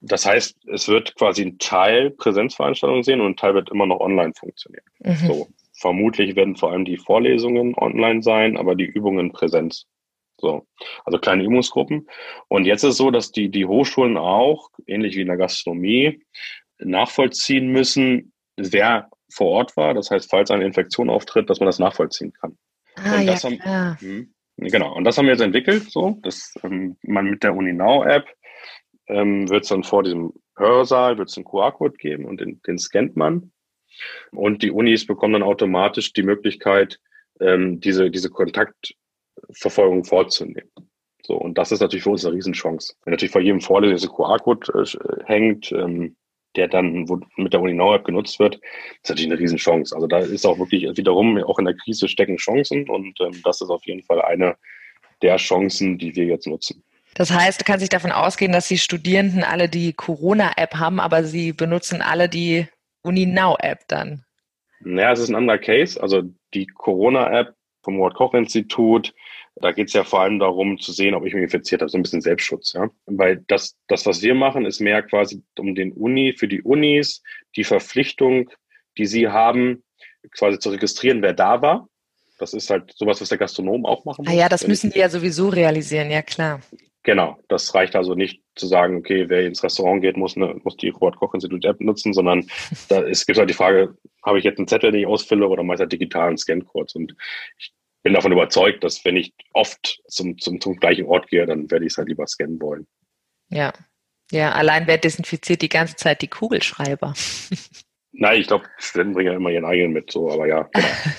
[0.02, 4.00] Das heißt, es wird quasi ein Teil Präsenzveranstaltungen sehen und ein Teil wird immer noch
[4.00, 4.86] online funktionieren.
[5.00, 5.16] Mhm.
[5.16, 9.86] So, vermutlich werden vor allem die Vorlesungen online sein, aber die Übungen Präsenz.
[10.38, 10.68] So,
[11.06, 12.08] also kleine Übungsgruppen.
[12.50, 16.22] Und jetzt ist es so, dass die, die Hochschulen auch, ähnlich wie in der Gastronomie,
[16.78, 19.94] nachvollziehen müssen, wer vor Ort war.
[19.94, 22.58] Das heißt, falls eine Infektion auftritt, dass man das nachvollziehen kann.
[22.98, 26.54] Ah, und das ja, haben, hm, genau, und das haben wir jetzt entwickelt, so, dass
[26.64, 28.26] ähm, man mit der UniNow-App
[29.08, 33.16] ähm, wird es dann vor diesem Hörsaal wird's einen QR-Code geben und den, den scannt
[33.16, 33.52] man.
[34.32, 37.00] Und die Unis bekommen dann automatisch die Möglichkeit,
[37.40, 40.70] ähm, diese, diese Kontaktverfolgung vorzunehmen.
[41.24, 42.94] So, und das ist natürlich für uns eine Riesenchance.
[43.04, 46.16] Wenn natürlich vor jedem Vorlesung ein QR-Code äh, hängt, ähm,
[46.56, 48.56] der dann mit der Uni-Now-App genutzt wird,
[49.02, 49.94] ist natürlich eine Riesenchance.
[49.94, 53.62] Also da ist auch wirklich wiederum, auch in der Krise stecken Chancen und ähm, das
[53.62, 54.56] ist auf jeden Fall eine
[55.22, 56.84] der Chancen, die wir jetzt nutzen.
[57.16, 61.24] Das heißt, du kannst dich davon ausgehen, dass die Studierenden alle die Corona-App haben, aber
[61.24, 62.68] sie benutzen alle die
[63.04, 64.26] Uni-Now-App dann.
[64.82, 66.02] Naja, es ist ein anderer Case.
[66.02, 66.24] Also
[66.54, 69.14] die Corona-App vom Robert-Koch-Institut,
[69.56, 71.98] da geht es ja vor allem darum zu sehen, ob ich mich infiziert habe, so
[71.98, 72.74] ein bisschen Selbstschutz.
[72.74, 72.90] Ja?
[73.06, 77.24] Weil das, das, was wir machen, ist mehr quasi um den Uni, für die Unis,
[77.56, 78.50] die Verpflichtung,
[78.98, 79.84] die sie haben,
[80.32, 81.88] quasi zu registrieren, wer da war.
[82.40, 84.34] Das ist halt sowas, was der Gastronom auch machen muss.
[84.34, 86.60] Ah ja, das müssen die ja sowieso realisieren, ja klar.
[87.06, 90.76] Genau, das reicht also nicht zu sagen, okay, wer ins Restaurant geht, muss, eine, muss
[90.76, 92.48] die Robert Koch Institut App nutzen, sondern
[92.90, 95.62] da ist, gibt halt die Frage, habe ich jetzt einen Zettel, den ich ausfülle oder
[95.62, 96.96] mache ich halt digitalen Scan-Codes?
[96.96, 97.16] Und
[97.60, 101.70] ich bin davon überzeugt, dass wenn ich oft zum, zum, zum gleichen Ort gehe, dann
[101.70, 102.88] werde ich es halt lieber scannen wollen.
[103.50, 103.72] Ja.
[104.32, 107.14] Ja, allein wer desinfiziert die ganze Zeit die Kugelschreiber.
[108.18, 110.70] Nein, ich glaube, Studenten bringen ja immer ihren eigenen mit, so, aber ja.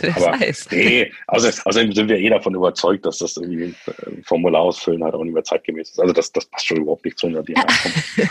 [0.01, 0.17] Genau.
[0.17, 0.73] aber heißt.
[0.73, 5.05] nee, außer, außerdem sind wir eh davon überzeugt, dass das irgendwie ein äh, Formular ausfüllen
[5.05, 6.01] halt auch nicht mehr zeitgemäß ist.
[6.01, 7.67] Also das, das passt schon überhaupt nicht zu unserer DNA.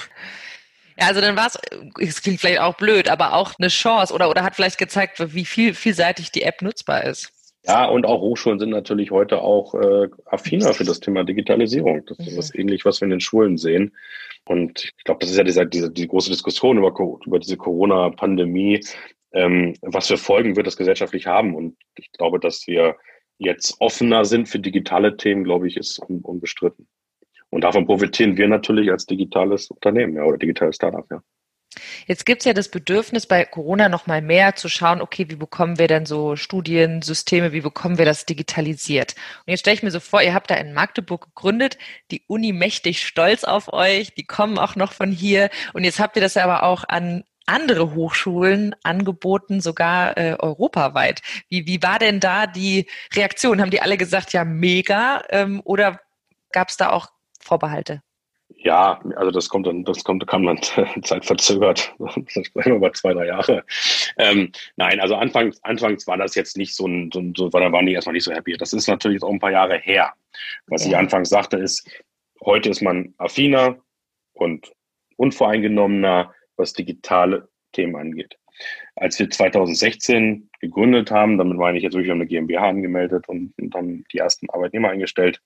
[0.98, 1.60] Ja, also dann war es,
[2.00, 5.44] es klingt vielleicht auch blöd, aber auch eine Chance oder, oder hat vielleicht gezeigt, wie
[5.44, 7.35] viel, vielseitig die App nutzbar ist.
[7.68, 12.06] Ja, und auch Hochschulen sind natürlich heute auch äh, affiner für das Thema Digitalisierung.
[12.06, 12.62] Das ist mhm.
[12.62, 13.96] ähnlich, was wir in den Schulen sehen.
[14.46, 16.94] Und ich glaube, das ist ja diese, diese, die große Diskussion über,
[17.26, 18.86] über diese Corona-Pandemie.
[19.34, 21.56] Ähm, was für Folgen wird das gesellschaftlich haben?
[21.56, 22.96] Und ich glaube, dass wir
[23.38, 26.88] jetzt offener sind für digitale Themen, glaube ich, ist un unbestritten.
[27.50, 31.06] Und davon profitieren wir natürlich als digitales Unternehmen ja, oder digitales Startup.
[31.10, 31.22] Ja.
[32.08, 35.36] Jetzt gibt es ja das Bedürfnis bei Corona noch mal mehr zu schauen, okay, wie
[35.36, 39.16] bekommen wir denn so Studiensysteme, wie bekommen wir das digitalisiert?
[39.46, 41.78] Und jetzt stelle ich mir so vor, ihr habt da in Magdeburg gegründet,
[42.12, 46.16] die Uni mächtig stolz auf euch, die kommen auch noch von hier und jetzt habt
[46.16, 51.22] ihr das ja aber auch an andere Hochschulen angeboten, sogar äh, europaweit.
[51.50, 53.62] Wie, wie war denn da die Reaktion?
[53.62, 55.24] Haben die alle gesagt, ja, mega?
[55.30, 56.02] Ähm, oder
[56.52, 57.10] gab es da auch
[57.40, 58.02] Vorbehalte?
[58.66, 60.60] Ja, also das kommt dann, das kommt, kam dann
[61.04, 61.96] zeitverzögert.
[62.00, 63.64] Das sprechen wir über zwei, drei Jahre.
[64.18, 67.86] Ähm, nein, also anfangs, anfangs war das jetzt nicht so ein, so, so da waren
[67.86, 68.58] die erstmal nicht so happy.
[68.58, 70.14] Das ist natürlich auch ein paar Jahre her.
[70.66, 71.88] Was ich anfangs sagte, ist,
[72.44, 73.78] heute ist man affiner
[74.34, 74.74] und
[75.18, 78.36] unvoreingenommener, was digitale Themen angeht.
[78.96, 83.76] Als wir 2016 gegründet haben, damit meine ich jetzt wirklich, eine GmbH angemeldet und, und
[83.76, 85.42] haben die ersten Arbeitnehmer eingestellt,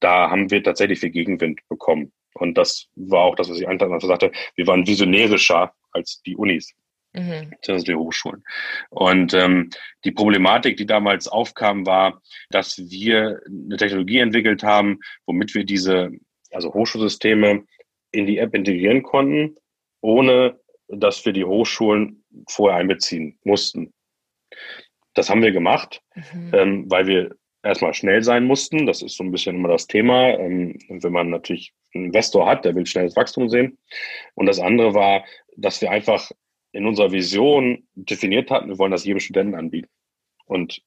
[0.00, 2.12] da haben wir tatsächlich viel Gegenwind bekommen.
[2.34, 4.32] Und das war auch das, was ich einfach sagte.
[4.56, 6.74] Wir waren visionärischer als die Unis.
[7.14, 7.52] Mhm.
[7.68, 8.42] Die Hochschulen.
[8.90, 9.70] Und ähm,
[10.04, 16.10] die Problematik, die damals aufkam, war, dass wir eine Technologie entwickelt haben, womit wir diese,
[16.50, 17.64] also Hochschulsysteme
[18.10, 19.54] in die App integrieren konnten,
[20.00, 23.92] ohne dass wir die Hochschulen vorher einbeziehen mussten.
[25.14, 26.50] Das haben wir gemacht, mhm.
[26.52, 28.86] ähm, weil wir erstmal schnell sein mussten.
[28.86, 30.30] Das ist so ein bisschen immer das Thema.
[30.38, 33.78] Ähm, wenn man natürlich einen Investor hat, der will schnelles Wachstum sehen.
[34.34, 35.24] Und das andere war,
[35.56, 36.30] dass wir einfach
[36.72, 39.88] in unserer Vision definiert hatten, wir wollen das jedem Studenten anbieten.
[40.46, 40.82] Und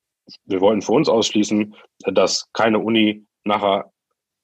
[0.46, 1.74] wir wollten für uns ausschließen,
[2.12, 3.92] dass keine Uni nachher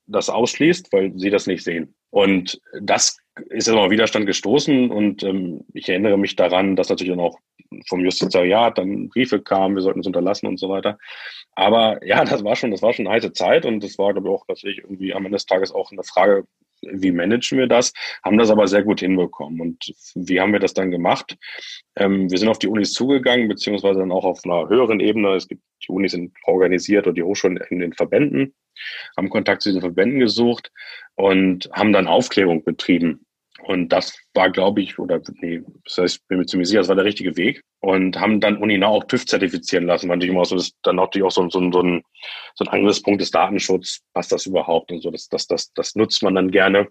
[0.06, 1.96] das ausschließt, weil sie das nicht sehen.
[2.10, 3.18] Und das
[3.50, 7.40] ist immer Widerstand gestoßen und ähm, ich erinnere mich daran, dass natürlich dann auch
[7.88, 10.98] vom Justizariat dann Briefe kamen, wir sollten es unterlassen und so weiter.
[11.54, 14.28] Aber ja, das war schon, das war schon eine heiße Zeit und das war, glaube
[14.28, 16.46] ich, auch tatsächlich irgendwie am Ende des Tages auch eine Frage,
[16.92, 17.94] wie managen wir das?
[18.24, 19.62] Haben das aber sehr gut hinbekommen.
[19.62, 21.38] Und wie haben wir das dann gemacht?
[21.96, 25.34] Ähm, wir sind auf die Unis zugegangen, beziehungsweise dann auch auf einer höheren Ebene.
[25.36, 28.54] Es gibt, die Unis sind organisiert und die Hochschulen in den Verbänden,
[29.18, 30.72] haben Kontakt zu diesen Verbänden gesucht
[31.16, 33.26] und haben dann Aufklärung betrieben
[33.66, 36.96] und das war, glaube ich, oder nee, das heißt, bin mir ziemlich sicher, das war
[36.96, 37.64] der richtige Weg.
[37.80, 41.26] Und haben dann Uninau auch TÜV zertifizieren lassen, weil natürlich immer so, ist dann natürlich
[41.26, 42.02] auch so, so, so, ein,
[42.56, 46.24] so ein Angriffspunkt des Datenschutz, passt das überhaupt und so, das, das, das, das nutzt
[46.24, 46.88] man dann gerne.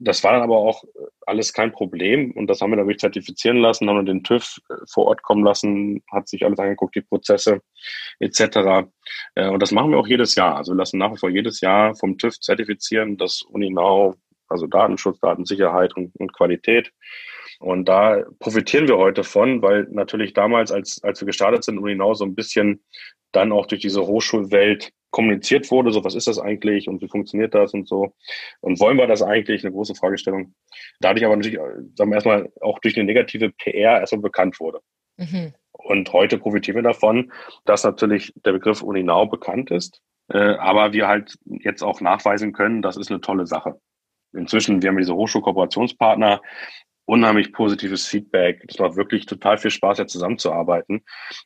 [0.00, 0.84] Das war dann aber auch
[1.26, 4.74] alles kein Problem und das haben wir dann wirklich zertifizieren lassen, haben den TÜV äh,
[4.92, 7.60] vor Ort kommen lassen, hat sich alles angeguckt, die Prozesse
[8.18, 8.88] etc.
[9.36, 10.56] Äh, und das machen wir auch jedes Jahr.
[10.56, 14.16] Also wir lassen nach wie vor jedes Jahr vom TÜV zertifizieren, dass Uninau
[14.48, 16.92] also Datenschutz, Datensicherheit und, und Qualität.
[17.58, 21.88] Und da profitieren wir heute von, weil natürlich damals, als, als wir gestartet sind und
[21.88, 22.84] hinaus so ein bisschen
[23.32, 27.54] dann auch durch diese Hochschulwelt kommuniziert wurde, so was ist das eigentlich und wie funktioniert
[27.54, 28.12] das und so.
[28.60, 29.64] Und wollen wir das eigentlich?
[29.64, 30.54] Eine große Fragestellung.
[31.00, 31.58] Dadurch aber natürlich,
[31.94, 34.80] sagen wir erstmal, auch durch eine negative PR erstmal bekannt wurde.
[35.16, 35.54] Mhm.
[35.72, 37.32] Und heute profitieren wir davon,
[37.64, 42.82] dass natürlich der Begriff Uninau bekannt ist Äh, aber wir halt jetzt auch nachweisen können,
[42.82, 43.80] das ist eine tolle Sache.
[44.36, 46.40] Inzwischen, wir haben diese Hochschulkooperationspartner,
[47.06, 48.62] unheimlich positives Feedback.
[48.66, 51.04] Das macht wirklich total viel Spaß, jetzt zusammenzuarbeiten.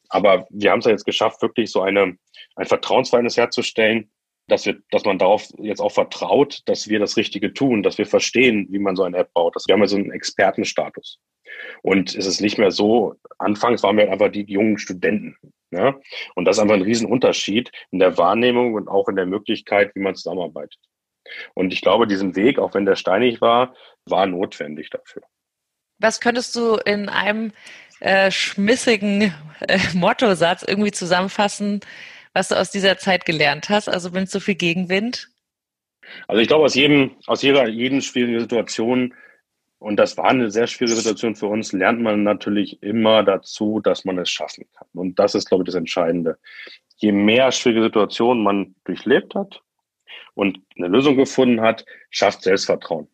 [0.09, 2.17] Aber wir haben es ja jetzt geschafft, wirklich so eine,
[2.57, 4.11] ein Vertrauensverhältnis herzustellen,
[4.49, 8.07] dass wir, dass man darauf jetzt auch vertraut, dass wir das Richtige tun, dass wir
[8.07, 9.55] verstehen, wie man so eine App baut.
[9.55, 11.21] wir haben ja so einen Expertenstatus.
[11.83, 15.37] Und es ist nicht mehr so, anfangs waren wir einfach die jungen Studenten.
[15.71, 15.99] Ja?
[16.35, 20.01] Und das ist einfach ein Riesenunterschied in der Wahrnehmung und auch in der Möglichkeit, wie
[20.01, 20.79] man zusammenarbeitet.
[21.55, 25.23] Und ich glaube, diesen Weg, auch wenn der steinig war, war notwendig dafür.
[25.99, 27.53] Was könntest du in einem
[28.01, 31.81] äh, schmissigen äh, Mottosatz irgendwie zusammenfassen,
[32.33, 33.89] was du aus dieser Zeit gelernt hast?
[33.89, 35.29] Also wenn es so viel Gegenwind?
[36.27, 39.15] Also ich glaube, aus jedem, aus jeder, jeden schwierigen Situation,
[39.79, 44.05] und das war eine sehr schwierige Situation für uns, lernt man natürlich immer dazu, dass
[44.05, 44.89] man es schaffen kann.
[44.93, 46.39] Und das ist, glaube ich, das Entscheidende.
[46.97, 49.63] Je mehr schwierige Situationen man durchlebt hat
[50.35, 53.09] und eine Lösung gefunden hat, schafft Selbstvertrauen.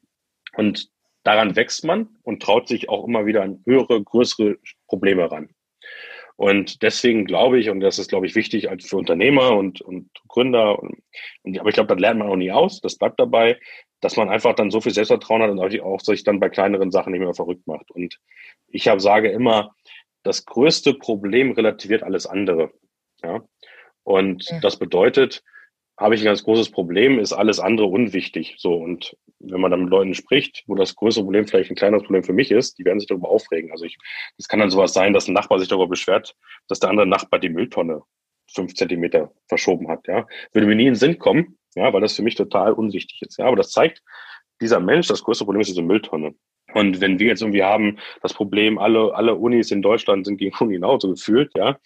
[0.54, 0.90] Und
[1.22, 5.50] daran wächst man und traut sich auch immer wieder an höhere, größere Probleme ran.
[6.36, 10.10] Und deswegen glaube ich, und das ist, glaube ich, wichtig als für Unternehmer und, und
[10.28, 11.02] Gründer, und,
[11.42, 13.58] und, aber ich glaube, das lernt man auch nie aus, das bleibt dabei,
[14.00, 17.12] dass man einfach dann so viel Selbstvertrauen hat und auch sich dann bei kleineren Sachen
[17.12, 17.90] nicht mehr verrückt macht.
[17.90, 18.20] Und
[18.68, 19.74] ich habe, sage immer,
[20.22, 22.70] das größte Problem relativiert alles andere.
[23.22, 23.42] Ja?
[24.02, 24.60] Und ja.
[24.60, 25.42] das bedeutet,
[25.98, 28.56] habe ich ein ganz großes Problem, ist alles andere unwichtig.
[28.58, 32.04] So, und wenn man dann mit Leuten spricht, wo das größere Problem vielleicht ein kleineres
[32.04, 33.70] Problem für mich ist, die werden sich darüber aufregen.
[33.70, 33.96] Also ich,
[34.36, 36.34] es kann dann sowas sein, dass ein Nachbar sich darüber beschwert,
[36.68, 38.02] dass der andere Nachbar die Mülltonne
[38.52, 40.06] fünf Zentimeter verschoben hat.
[40.06, 43.22] Ja, würde mir nie in den Sinn kommen, ja, weil das für mich total unwichtig
[43.22, 43.38] ist.
[43.38, 44.02] Ja, aber das zeigt,
[44.60, 46.34] dieser Mensch, das größte Problem ist diese Mülltonne.
[46.74, 50.54] Und wenn wir jetzt irgendwie haben, das Problem, alle, alle Unis in Deutschland sind gegen
[50.58, 51.78] Uni so gefühlt, ja,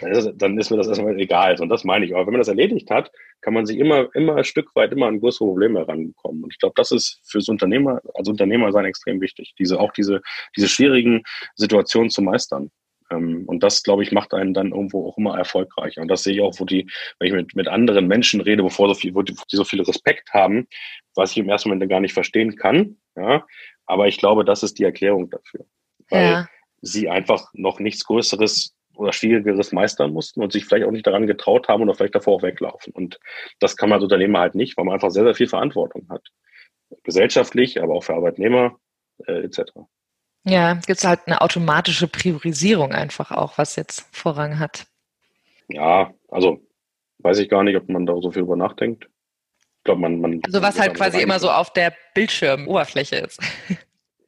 [0.00, 1.60] dann ist, dann ist mir das erstmal egal.
[1.60, 2.14] Und das meine ich.
[2.14, 5.06] Aber wenn man das erledigt hat, kann man sich immer, immer ein Stück weit immer
[5.06, 6.44] an größere Probleme herankommen.
[6.44, 10.20] Und ich glaube, das ist fürs Unternehmer, als Unternehmer sein extrem wichtig, diese, auch diese,
[10.56, 11.22] diese schwierigen
[11.56, 12.70] Situationen zu meistern.
[13.10, 16.02] Ähm, und das, glaube ich, macht einen dann irgendwo auch immer erfolgreicher.
[16.02, 18.88] Und das sehe ich auch, wo die, wenn ich mit, mit anderen Menschen rede, bevor
[18.88, 20.66] so viel, wo die, die so viel Respekt haben,
[21.14, 22.96] was ich im ersten Moment gar nicht verstehen kann.
[23.16, 23.46] Ja,
[23.86, 25.66] aber ich glaube, das ist die Erklärung dafür.
[26.08, 26.48] Weil ja.
[26.80, 31.26] sie einfach noch nichts Größeres oder Schwierigeres meistern mussten und sich vielleicht auch nicht daran
[31.26, 32.92] getraut haben oder vielleicht davor auch weglaufen.
[32.92, 33.18] Und
[33.58, 36.28] das kann man als Unternehmer halt nicht, weil man einfach sehr, sehr viel Verantwortung hat.
[37.02, 38.76] Gesellschaftlich, aber auch für Arbeitnehmer
[39.26, 39.72] äh, etc.
[40.44, 44.86] Ja, gibt es halt eine automatische Priorisierung einfach auch, was jetzt Vorrang hat.
[45.68, 46.60] Ja, also
[47.18, 49.08] weiß ich gar nicht, ob man da so viel drüber nachdenkt
[49.84, 50.40] glaube, man, man.
[50.44, 53.40] Also was halt quasi immer so auf der Bildschirmoberfläche ist.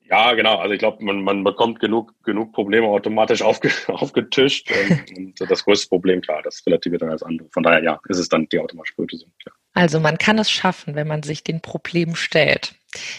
[0.05, 0.59] Ja, genau.
[0.59, 4.71] Also ich glaube, man, man bekommt genug, genug Probleme automatisch aufge, aufgetischt.
[4.71, 7.49] und, und das größte Problem, klar, das relativiert dann als andere.
[7.51, 9.33] Von daher, ja, ist es dann die automatische Priorisierung.
[9.47, 9.53] Ja.
[9.73, 12.75] Also man kann es schaffen, wenn man sich den Problem stellt.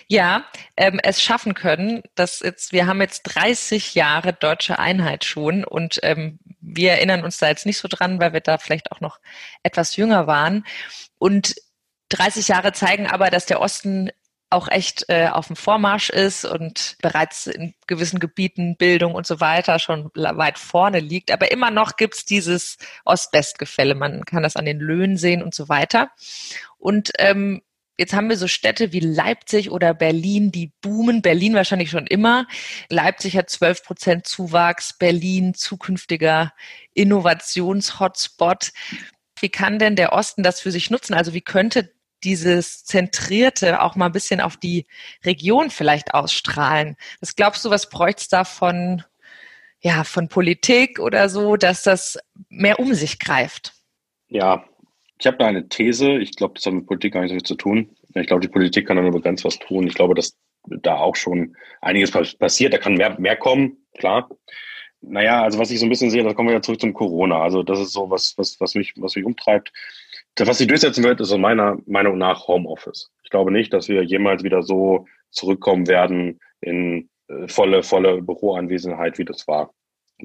[0.07, 0.45] Ja,
[0.77, 2.03] ähm, es schaffen können.
[2.15, 7.37] dass jetzt, wir haben jetzt 30 Jahre deutsche Einheit schon und ähm, wir erinnern uns
[7.37, 9.19] da jetzt nicht so dran, weil wir da vielleicht auch noch
[9.63, 10.65] etwas jünger waren.
[11.17, 11.55] Und
[12.09, 14.11] 30 Jahre zeigen aber, dass der Osten
[14.53, 19.39] auch echt äh, auf dem Vormarsch ist und bereits in gewissen Gebieten Bildung und so
[19.39, 21.31] weiter schon weit vorne liegt.
[21.31, 23.95] Aber immer noch gibt's dieses Ost-West-Gefälle.
[23.95, 26.11] Man kann das an den Löhnen sehen und so weiter.
[26.77, 27.63] Und ähm,
[27.97, 31.21] jetzt haben wir so Städte wie Leipzig oder Berlin, die boomen.
[31.21, 32.47] Berlin wahrscheinlich schon immer.
[32.89, 34.97] Leipzig hat 12 Prozent Zuwachs.
[34.97, 36.53] Berlin zukünftiger
[36.93, 38.71] Innovations-Hotspot.
[39.39, 41.13] Wie kann denn der Osten das für sich nutzen?
[41.13, 41.91] Also wie könnte
[42.23, 44.87] dieses Zentrierte auch mal ein bisschen auf die
[45.25, 46.95] Region vielleicht ausstrahlen.
[47.19, 49.03] Was glaubst du, was bräuchte es da von,
[49.81, 52.17] ja, von Politik oder so, dass das
[52.49, 53.73] mehr um sich greift?
[54.29, 54.65] Ja,
[55.23, 56.17] ich habe da eine These.
[56.17, 57.95] Ich glaube, das hat mit Politik gar nicht so viel zu tun.
[58.13, 59.87] Ich glaube, die Politik kann da nur begrenzt was tun.
[59.87, 62.73] Ich glaube, dass da auch schon einiges passiert.
[62.73, 64.29] Da kann mehr, mehr kommen, klar.
[64.99, 67.41] Naja, also was ich so ein bisschen sehe, da kommen wir ja zurück zum Corona.
[67.41, 69.71] Also das ist so was, was, was mich, was mich umtreibt.
[70.37, 73.09] Was sich durchsetzen wird, ist aus meiner Meinung nach Homeoffice.
[73.23, 79.17] Ich glaube nicht, dass wir jemals wieder so zurückkommen werden in äh, volle, volle Büroanwesenheit,
[79.19, 79.73] wie das war.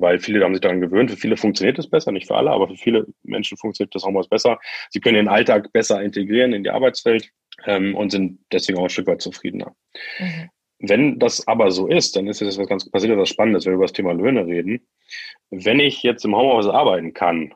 [0.01, 1.11] Weil viele haben sich daran gewöhnt.
[1.11, 4.29] Für viele funktioniert es besser, nicht für alle, aber für viele Menschen funktioniert das Homeoffice
[4.29, 4.59] besser.
[4.91, 7.31] Sie können den Alltag besser integrieren in die Arbeitswelt
[7.67, 9.75] ähm, und sind deswegen auch ein Stück weit zufriedener.
[10.19, 10.51] Mhm.
[10.81, 13.77] Wenn das aber so ist, dann ist jetzt was ganz passiert, was Spannendes, wenn wir
[13.77, 14.87] über das Thema Löhne reden.
[15.51, 17.53] Wenn ich jetzt im Homeoffice arbeiten kann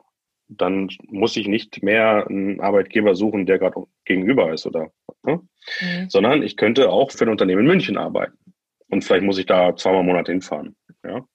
[0.57, 4.91] dann muss ich nicht mehr einen Arbeitgeber suchen, der gerade gegenüber ist oder,
[5.23, 5.41] ne?
[5.81, 6.09] mhm.
[6.09, 8.37] sondern ich könnte auch für ein Unternehmen in München arbeiten.
[8.89, 10.75] Und vielleicht muss ich da zweimal im Monat hinfahren.
[11.03, 11.25] Ja?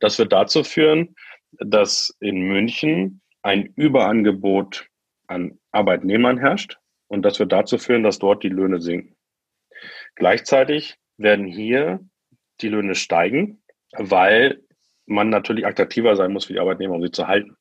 [0.00, 1.14] Das wird dazu führen,
[1.52, 4.86] dass in München ein Überangebot
[5.26, 9.16] an Arbeitnehmern herrscht und das wird dazu führen, dass dort die Löhne sinken.
[10.16, 12.00] Gleichzeitig werden hier
[12.60, 14.62] die Löhne steigen, weil
[15.06, 17.56] man natürlich attraktiver sein muss für die Arbeitnehmer, um sie zu halten.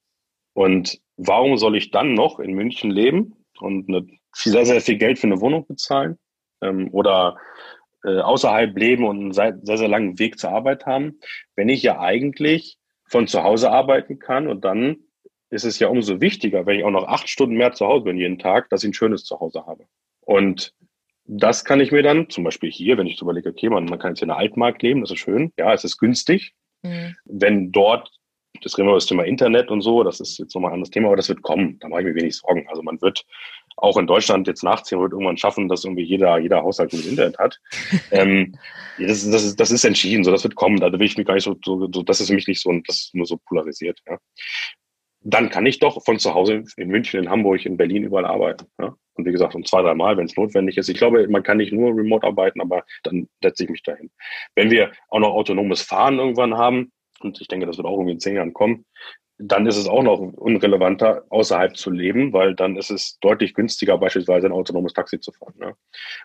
[0.53, 5.19] Und warum soll ich dann noch in München leben und eine, sehr, sehr viel Geld
[5.19, 6.17] für eine Wohnung bezahlen
[6.61, 7.37] ähm, oder
[8.03, 11.19] äh, außerhalb leben und einen sehr, sehr, langen Weg zur Arbeit haben,
[11.55, 14.97] wenn ich ja eigentlich von zu Hause arbeiten kann und dann
[15.49, 18.17] ist es ja umso wichtiger, wenn ich auch noch acht Stunden mehr zu Hause bin
[18.17, 19.85] jeden Tag, dass ich ein schönes Zuhause habe.
[20.21, 20.73] Und
[21.25, 24.11] das kann ich mir dann, zum Beispiel hier, wenn ich überlege, okay, man, man kann
[24.11, 26.53] jetzt in der Altmark leben, das ist schön, ja, es ist günstig.
[26.81, 27.15] Mhm.
[27.25, 28.11] Wenn dort,
[28.63, 30.91] das reden wir über das Thema Internet und so, das ist jetzt nochmal ein anderes
[30.91, 32.67] Thema, aber das wird kommen, da mache ich mir wenig Sorgen.
[32.69, 33.25] Also man wird
[33.77, 37.37] auch in Deutschland jetzt nachziehen, wird irgendwann schaffen, dass irgendwie jeder, jeder Haushalt gutes Internet
[37.37, 37.59] hat.
[38.11, 38.55] ähm,
[38.97, 40.79] das, das, ist, das ist entschieden, so das wird kommen.
[40.79, 42.71] Da will ich mich gar nicht so, so, so das ist für mich nicht so,
[42.85, 43.99] das ist nur so polarisiert.
[44.07, 44.17] Ja.
[45.21, 48.65] Dann kann ich doch von zu Hause in München, in Hamburg, in Berlin überall arbeiten.
[48.79, 48.95] Ja.
[49.13, 50.87] Und wie gesagt, um zwei, drei Mal, wenn es notwendig ist.
[50.87, 54.09] Ich glaube, man kann nicht nur remote arbeiten, aber dann setze ich mich dahin.
[54.55, 58.13] Wenn wir auch noch autonomes Fahren irgendwann haben, und ich denke, das wird auch irgendwie
[58.13, 58.85] in zehn Jahren kommen,
[59.39, 63.97] dann ist es auch noch unrelevanter, außerhalb zu leben, weil dann ist es deutlich günstiger,
[63.97, 65.55] beispielsweise ein autonomes Taxi zu fahren.
[65.57, 65.75] Ne?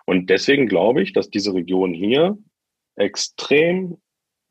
[0.04, 2.36] Und deswegen glaube ich, dass diese Regionen hier
[2.96, 3.98] extrem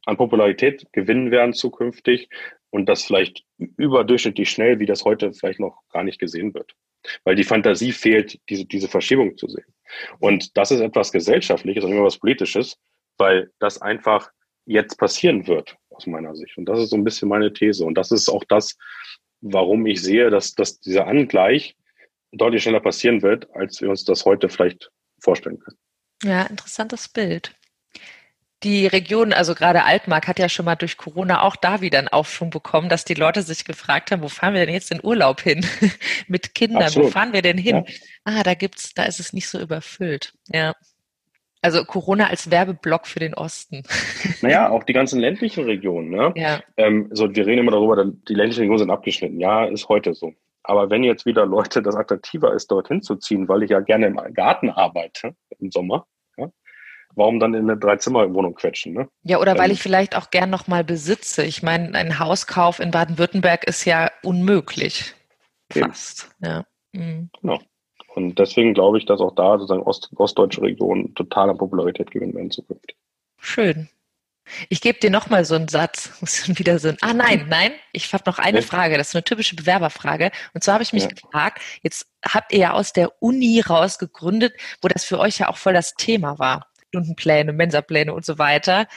[0.05, 2.29] an Popularität gewinnen werden zukünftig
[2.69, 6.73] und das vielleicht überdurchschnittlich schnell, wie das heute vielleicht noch gar nicht gesehen wird.
[7.25, 9.65] Weil die Fantasie fehlt, diese, diese Verschiebung zu sehen.
[10.19, 12.77] Und das ist etwas Gesellschaftliches und immer was Politisches,
[13.17, 14.31] weil das einfach
[14.65, 16.57] jetzt passieren wird aus meiner Sicht.
[16.57, 17.85] Und das ist so ein bisschen meine These.
[17.85, 18.77] Und das ist auch das,
[19.41, 21.75] warum ich sehe, dass, dass dieser Angleich
[22.31, 25.77] deutlich schneller passieren wird, als wir uns das heute vielleicht vorstellen können.
[26.23, 27.53] Ja, interessantes Bild.
[28.63, 32.07] Die Region, also gerade Altmark, hat ja schon mal durch Corona auch da wieder einen
[32.07, 35.41] Aufschwung bekommen, dass die Leute sich gefragt haben, wo fahren wir denn jetzt in Urlaub
[35.41, 35.65] hin?
[36.27, 37.09] Mit Kindern, Absolut.
[37.09, 37.83] wo fahren wir denn hin?
[37.85, 37.93] Ja.
[38.23, 40.33] Ah, da gibt's, da ist es nicht so überfüllt.
[40.47, 40.73] Ja.
[41.63, 43.83] Also Corona als Werbeblock für den Osten.
[44.41, 46.09] Naja, auch die ganzen ländlichen Regionen.
[46.09, 46.33] Ne?
[46.35, 46.59] Ja.
[46.75, 49.39] Ähm, so, wir reden immer darüber, die ländlichen Regionen sind abgeschnitten.
[49.39, 50.33] Ja, ist heute so.
[50.63, 54.07] Aber wenn jetzt wieder Leute das attraktiver ist, dorthin zu ziehen, weil ich ja gerne
[54.07, 56.49] im Garten arbeite im Sommer, ja,
[57.15, 58.93] warum dann in eine Dreizimmerwohnung quetschen?
[58.93, 59.07] Ne?
[59.23, 61.43] Ja, oder ähm, weil ich vielleicht auch gern nochmal besitze.
[61.43, 65.13] Ich meine, ein Hauskauf in Baden-Württemberg ist ja unmöglich.
[65.71, 66.29] Fast.
[66.41, 66.51] Eben.
[66.51, 66.65] Ja.
[66.91, 67.29] Mhm.
[67.41, 67.59] Genau.
[68.15, 72.33] Und deswegen glaube ich, dass auch da sozusagen Ost, ostdeutsche Regionen total an Popularität gewinnen
[72.35, 72.95] werden zukünftig.
[73.39, 73.89] Schön.
[74.69, 76.11] Ich gebe dir nochmal so einen Satz.
[76.57, 78.97] wieder so ein, ah nein, nein, ich habe noch eine Frage.
[78.97, 80.31] Das ist eine typische Bewerberfrage.
[80.53, 81.09] Und zwar habe ich mich ja.
[81.09, 85.49] gefragt, jetzt habt ihr ja aus der Uni raus gegründet, wo das für euch ja
[85.49, 86.67] auch voll das Thema war.
[86.89, 88.87] Stundenpläne, Mensapläne und so weiter.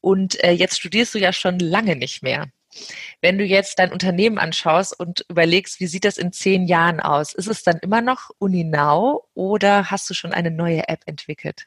[0.00, 2.46] Und äh, jetzt studierst du ja schon lange nicht mehr.
[3.20, 7.34] Wenn du jetzt dein Unternehmen anschaust und überlegst, wie sieht das in zehn Jahren aus,
[7.34, 11.66] ist es dann immer noch Uninau oder hast du schon eine neue App entwickelt?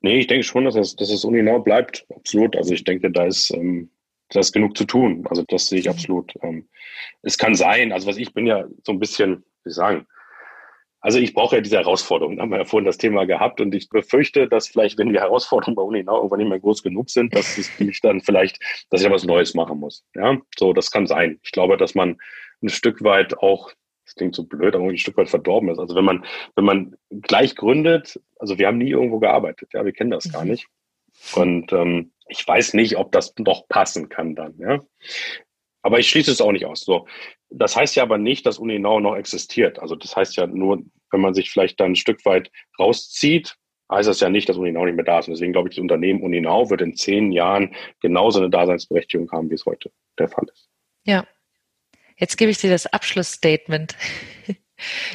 [0.00, 2.06] Nee, ich denke schon, dass es, dass es Uninau bleibt.
[2.14, 2.56] Absolut.
[2.56, 3.90] Also ich denke, da ist, ähm,
[4.30, 5.26] da ist genug zu tun.
[5.28, 5.92] Also das sehe ich mhm.
[5.92, 6.32] absolut.
[6.42, 6.68] Ähm,
[7.22, 10.06] es kann sein, also was ich bin ja so ein bisschen, wie sagen,
[11.04, 12.38] also ich brauche ja diese Herausforderungen.
[12.38, 15.20] Da haben wir ja vorhin das Thema gehabt und ich befürchte, dass vielleicht, wenn die
[15.20, 19.02] Herausforderungen bei Uninau irgendwann nicht mehr groß genug sind, dass es mich dann vielleicht, dass
[19.02, 20.02] ich da was Neues machen muss.
[20.14, 21.38] Ja, so, das kann sein.
[21.42, 22.16] Ich glaube, dass man
[22.62, 23.70] ein Stück weit auch,
[24.06, 25.78] das klingt so blöd, aber ein Stück weit verdorben ist.
[25.78, 26.24] Also wenn man,
[26.56, 30.46] wenn man gleich gründet, also wir haben nie irgendwo gearbeitet, ja, wir kennen das gar
[30.46, 30.52] mhm.
[30.52, 30.68] nicht.
[31.34, 34.80] Und ähm, ich weiß nicht, ob das noch passen kann dann, ja.
[35.82, 36.80] Aber ich schließe es auch nicht aus.
[36.80, 37.06] So,
[37.58, 39.78] das heißt ja aber nicht, dass Uninau noch existiert.
[39.78, 43.56] Also das heißt ja nur, wenn man sich vielleicht dann ein Stück weit rauszieht,
[43.90, 45.28] heißt das ja nicht, dass Uninau nicht mehr da ist.
[45.28, 49.50] Und deswegen glaube ich, das Unternehmen Uninau wird in zehn Jahren genauso eine Daseinsberechtigung haben,
[49.50, 50.68] wie es heute der Fall ist.
[51.04, 51.26] Ja.
[52.16, 53.96] Jetzt gebe ich dir das Abschlussstatement.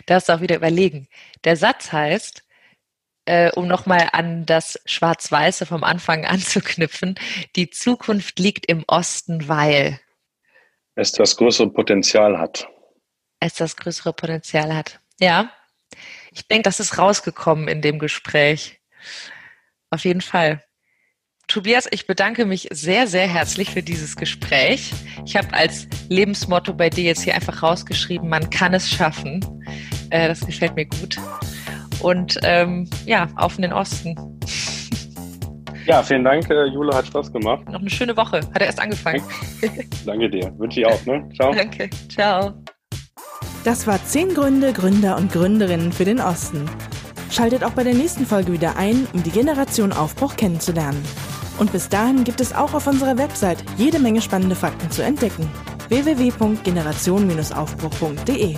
[0.06, 1.08] Darfst du auch wieder überlegen.
[1.44, 2.44] Der Satz heißt,
[3.26, 7.16] äh, um nochmal an das Schwarz-Weiße vom Anfang anzuknüpfen,
[7.56, 10.00] die Zukunft liegt im Osten, weil
[11.00, 12.68] es das größere Potenzial hat.
[13.40, 15.00] Es das größere Potenzial hat.
[15.20, 15.52] Ja.
[16.32, 18.80] Ich denke, das ist rausgekommen in dem Gespräch.
[19.90, 20.64] Auf jeden Fall.
[21.48, 24.92] Tobias, ich bedanke mich sehr, sehr herzlich für dieses Gespräch.
[25.26, 29.44] Ich habe als Lebensmotto bei dir jetzt hier einfach rausgeschrieben, man kann es schaffen.
[30.12, 31.18] Äh, das gefällt mir gut.
[32.02, 34.16] Und ähm, ja, auf in den Osten.
[35.90, 37.68] Ja, vielen Dank, äh, Jule, hat Spaß gemacht.
[37.68, 38.38] Noch eine schöne Woche.
[38.38, 39.24] Hat er erst angefangen.
[40.06, 40.54] Danke dir.
[40.60, 41.28] Wünsche ich auch, ne?
[41.36, 41.52] Ciao.
[41.52, 41.90] Danke.
[42.10, 42.54] Ciao.
[43.64, 46.70] Das war 10 Gründe, Gründer und Gründerinnen für den Osten.
[47.32, 51.04] Schaltet auch bei der nächsten Folge wieder ein, um die Generation Aufbruch kennenzulernen.
[51.58, 55.50] Und bis dahin gibt es auch auf unserer Website jede Menge spannende Fakten zu entdecken.
[55.90, 58.58] www.generation-aufbruch.de